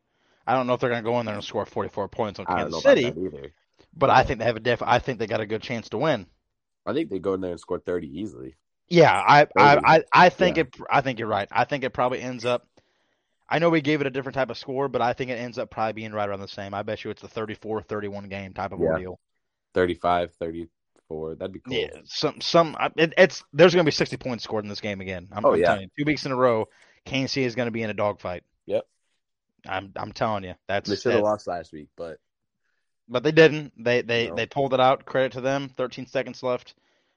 [0.45, 2.45] I don't know if they're going to go in there and score 44 points on
[2.47, 3.13] I don't know Kansas City,
[3.97, 4.81] but I think they have a def.
[4.81, 6.25] I think they got a good chance to win.
[6.85, 8.55] I think they go in there and score thirty easily.
[8.87, 10.63] Yeah, I I I, I think Yeah.
[10.63, 10.75] it.
[10.89, 11.49] I think you're right.
[11.51, 12.65] I think it probably ends up.
[13.49, 15.57] I know we gave it a different type of score, but I think it ends
[15.57, 16.73] up probably being right around the same.
[16.73, 18.87] I bet you it's a 34-31 game type of Yeah.
[18.87, 19.19] ordeal.
[19.73, 20.33] 35,
[21.09, 21.35] 34.
[21.35, 21.73] That'd be cool.
[21.73, 25.01] Yeah, some some it, it's there's going to be 60 points scored in this game
[25.01, 25.27] again.
[25.31, 25.65] I'm, Oh, I'm yeah.
[25.67, 26.65] telling you, two weeks in a row,
[27.05, 28.43] Kansas City is going to be in a dogfight.
[28.65, 28.85] Yep.
[29.67, 32.19] I'm I'm telling you, that's They should have lost last week, but
[33.09, 33.73] but they didn't.
[33.83, 34.35] They they No.
[34.35, 35.05] they pulled it out.
[35.05, 35.69] Credit to them.
[35.69, 36.75] 13 seconds left.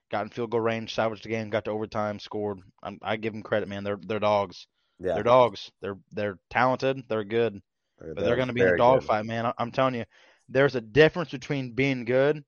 [0.09, 2.59] Got in field goal range, salvaged the game, got to overtime, scored.
[2.83, 3.83] I'm, I give them credit, man.
[3.83, 4.67] They're they're dogs.
[4.99, 5.71] yeah, They're dogs.
[5.81, 7.03] They're they're talented.
[7.07, 7.61] They're good.
[7.99, 9.53] They're, But they're going to be in a dogfight, man.
[9.57, 10.03] I'm telling you,
[10.49, 12.43] there's a difference between being good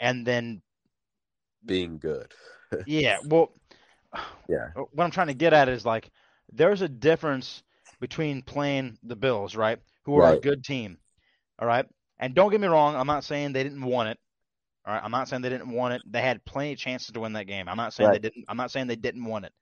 [0.00, 0.62] and then
[1.64, 2.32] Being good.
[2.86, 3.18] yeah.
[3.24, 3.52] Well,
[4.48, 4.68] Yeah.
[4.76, 6.10] Uh, what I'm trying to get at is like
[6.52, 7.62] there's a difference
[8.00, 9.78] between playing the Bills, right?
[10.04, 10.98] Who are a good team.
[11.58, 11.86] All right?
[12.18, 14.18] And don't get me wrong, I'm not saying they didn't want it.
[14.86, 15.02] All right?
[15.02, 16.02] I'm not saying they didn't want it.
[16.06, 17.68] They had plenty of chances to win that game.
[17.68, 18.22] I'm not saying Right.
[18.22, 19.52] they didn't I'm not saying they didn't want it.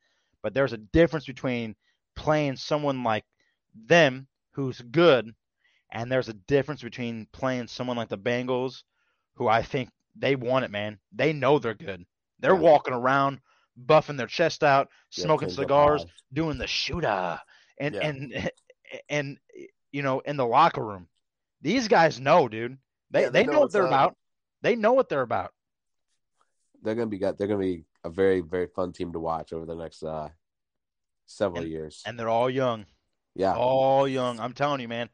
[0.42, 1.74] But there's a difference between
[2.16, 3.24] playing someone like
[3.74, 5.34] them who's good
[5.90, 8.82] and there's a difference between playing someone like the Bengals
[9.34, 10.98] who I think they want it, man.
[11.12, 12.04] They know they're good.
[12.40, 12.60] They're Yeah.
[12.60, 13.40] walking around
[13.86, 17.40] buffing their chest out, smoking up cigars, doing the shooter,
[17.78, 18.06] and Yeah.
[18.06, 18.50] and
[19.08, 19.38] and
[19.92, 21.08] you know in the locker room.
[21.60, 22.78] These guys know, dude.
[23.10, 23.88] They Yeah, they, they know know, what they're up.
[23.88, 24.16] about.
[24.62, 25.52] They know what they're about.
[26.82, 27.38] They're gonna be got.
[27.38, 30.28] They're gonna be a very very fun team to watch over the next uh
[31.26, 32.02] several years.
[32.06, 32.86] And they're all young.
[33.34, 34.38] yeah, All young.
[34.40, 35.08] I'm telling you, man.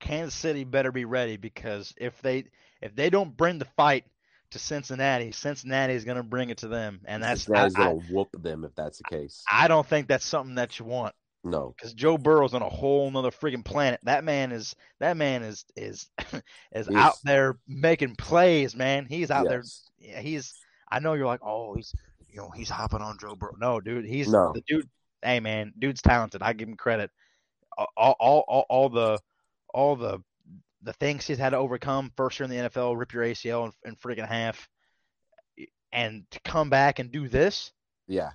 [0.00, 2.44] Kansas City better be ready because if they
[2.80, 4.06] if they don't bring the fight
[4.50, 8.28] to Cincinnati, Cincinnati is going to bring it to them, and that's Cincinnati's gonna whoop
[8.32, 9.42] them if that's the case.
[9.50, 11.14] I don't think that's something that you want.
[11.42, 11.72] No.
[11.74, 14.00] because Joe Burrow's on a whole nother freaking planet.
[14.02, 16.10] That man is that man is is
[16.72, 19.06] is He's- out there making plays, man.
[19.08, 19.62] He's out there.
[19.98, 20.54] Yeah, he's.
[20.92, 21.94] I know you're like, oh, he's
[22.28, 23.56] you know he's hopping on Joe Burrow.
[23.58, 24.52] No, dude, he's No.
[24.54, 24.88] the dude.
[25.22, 26.42] Hey, man, dude's talented.
[26.42, 27.10] I give him credit.
[27.96, 29.18] All all all, all the
[29.72, 30.18] all the
[30.82, 33.90] the things he's had to overcome first year in the NFL, rip your ACL in,
[33.90, 34.68] in freaking half,
[35.92, 37.72] and to come back and do this,
[38.06, 38.30] Yeah.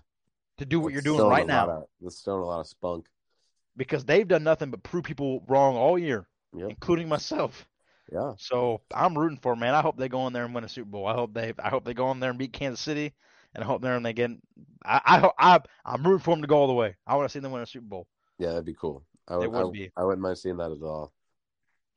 [0.58, 1.70] to do what you're doing right now.
[1.70, 3.08] of- It's showing a lot of spunk.
[3.78, 6.70] because they've done nothing but prove people wrong all year, Yep.
[6.70, 7.68] including myself.
[8.12, 8.36] Yeah.
[8.38, 9.74] So I'm rooting for 'em, man.
[9.74, 11.08] I hope they go in there and win a Super Bowl.
[11.08, 13.14] I hope they I hope they go in there and beat Kansas City,
[13.56, 14.30] and I hope they're and they get.
[14.86, 16.96] I I hope I I'm rooting for them to go all the way.
[17.08, 18.08] I want to see them win a Super Bowl.
[18.38, 19.04] Yeah, that'd be cool.
[19.28, 19.91] I would, It would I, be.
[19.98, 21.12] I wouldn't mind seeing that at all.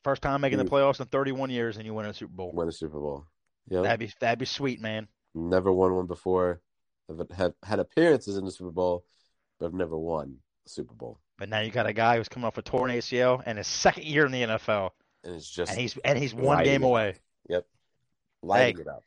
[0.04, 2.52] First time making the playoffs in 31 years, and you win a Super Bowl.
[2.54, 3.26] Win a Super Bowl.
[3.68, 3.82] Yeah.
[3.82, 5.08] That'd be that'd be sweet, man.
[5.34, 6.60] Never won one before.
[7.08, 9.04] Have had had appearances in the Super Bowl,
[9.58, 10.36] but have never won
[10.66, 11.18] a Super Bowl.
[11.38, 14.04] But now you got a guy who's coming off a torn ACL and his second
[14.04, 14.90] year in the NFL,
[15.24, 16.86] And it's just and he's and he's one game it.
[16.86, 17.14] away.
[17.48, 17.66] Yep,
[18.42, 18.82] lighting Hey.
[18.82, 19.04] it up.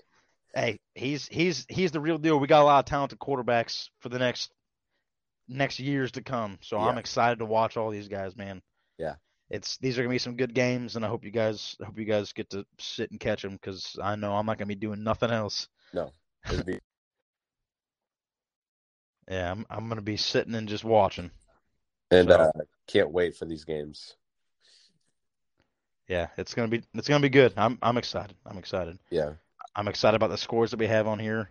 [0.54, 2.40] hey, he's he's he's the real deal.
[2.40, 4.52] We got a lot of talented quarterbacks for the next
[5.48, 6.58] next years to come.
[6.62, 8.62] So I'm excited to watch all these guys, man.
[8.98, 9.16] Yeah.
[9.52, 12.00] It's these are gonna be some good games, and I hope you guys I hope
[12.00, 14.76] you guys get to sit and catch them because I know I'm not gonna be
[14.76, 15.68] doing nothing else.
[16.50, 16.80] It'd be
[19.30, 21.32] Yeah, I'm I'm gonna be sitting and just watching.
[22.12, 22.52] and So- uh,
[22.88, 24.16] can't wait for these games.
[26.08, 27.54] Yeah, it's gonna be it's gonna be good.
[27.58, 28.38] I'm I'm excited.
[28.46, 29.00] I'm excited.
[29.10, 29.34] Yeah.
[29.76, 31.50] I'm excited about the scores that we have on here.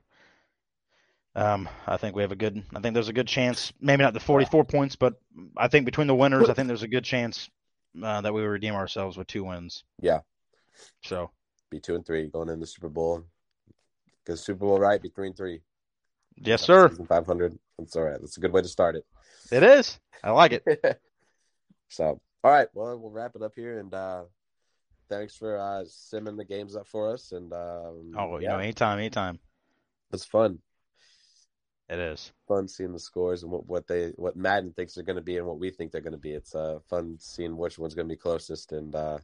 [1.34, 2.62] Um, I think we have a good.
[2.74, 3.72] I think there's a good chance.
[3.80, 5.14] Maybe not the 44 points, but
[5.57, 7.48] I think between the winners, I think there's a good chance
[8.03, 9.84] uh, that we redeem ourselves with two wins.
[10.01, 10.20] Yeah.
[11.05, 11.30] So
[11.70, 13.24] Be two and three going in the Super Bowl.
[14.24, 15.61] Because Super Bowl right, be three and three.
[16.36, 17.59] yes, sir, Five hundred.
[17.78, 18.20] That's all right.
[18.20, 19.05] That's a good way to start it.
[19.51, 19.99] it is.
[20.22, 21.01] I like it.
[21.88, 22.68] so, all right.
[22.74, 24.24] Well, we'll wrap it up here, and uh,
[25.09, 27.32] thanks for uh, simming the games up for us.
[27.32, 29.38] And um, Oh, you yeah, know, anytime, anytime.
[30.12, 30.59] it's fun.
[31.91, 32.30] It is.
[32.47, 35.38] Fun seeing the scores and what, what they what Madden thinks they're going to be
[35.38, 36.30] and what we think they're going to be.
[36.30, 39.18] It's uh, fun seeing which one's going to be closest and uh,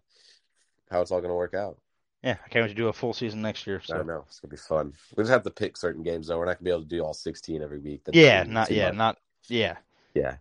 [0.90, 1.78] how it's all going to work out.
[2.24, 3.80] Yeah, I can't wait to do a full season next year.
[3.84, 4.24] I So don't know.
[4.26, 4.94] It's going to be fun.
[5.16, 6.38] We just have to pick certain games though.
[6.38, 8.02] We're not going to be able to do all sixteen every week.
[8.04, 8.96] That's yeah, not yeah, much.
[8.96, 9.76] not yeah.
[10.14, 10.36] Yeah.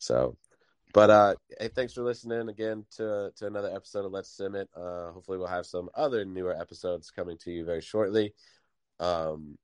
[0.00, 0.36] So,
[0.92, 4.68] but uh, hey, thanks for listening again to to another episode of Let's Sim It.
[4.76, 8.34] Uh, hopefully, we'll have some other newer episodes coming to you very shortly.
[8.98, 9.56] Um,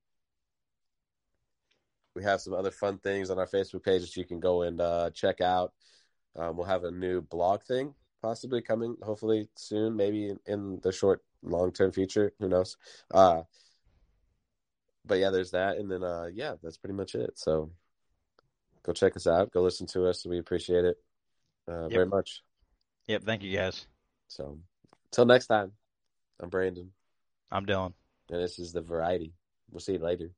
[2.16, 4.80] we have some other fun things on our Facebook page that you can go and
[4.80, 5.74] uh, check out.
[6.34, 11.22] Um, we'll have a new blog thing possibly coming, hopefully soon, maybe in, the short,
[11.42, 12.32] long term future.
[12.40, 12.76] Who knows?
[13.12, 13.42] Uh,
[15.04, 17.38] but yeah, there's that, and then uh, yeah, that's pretty much it.
[17.38, 17.70] So
[18.82, 19.52] go check us out.
[19.52, 20.26] Go listen to us.
[20.26, 20.96] We appreciate it
[21.68, 21.90] uh, Yep.
[21.92, 22.42] very much.
[23.06, 23.22] Yep.
[23.24, 23.86] Thank you guys.
[24.28, 24.58] So
[25.12, 25.72] until next time,
[26.40, 26.90] I'm Brandon,
[27.52, 27.92] I'm Dylan.
[28.30, 29.32] and this is the variety.
[29.70, 30.30] We'll see you later.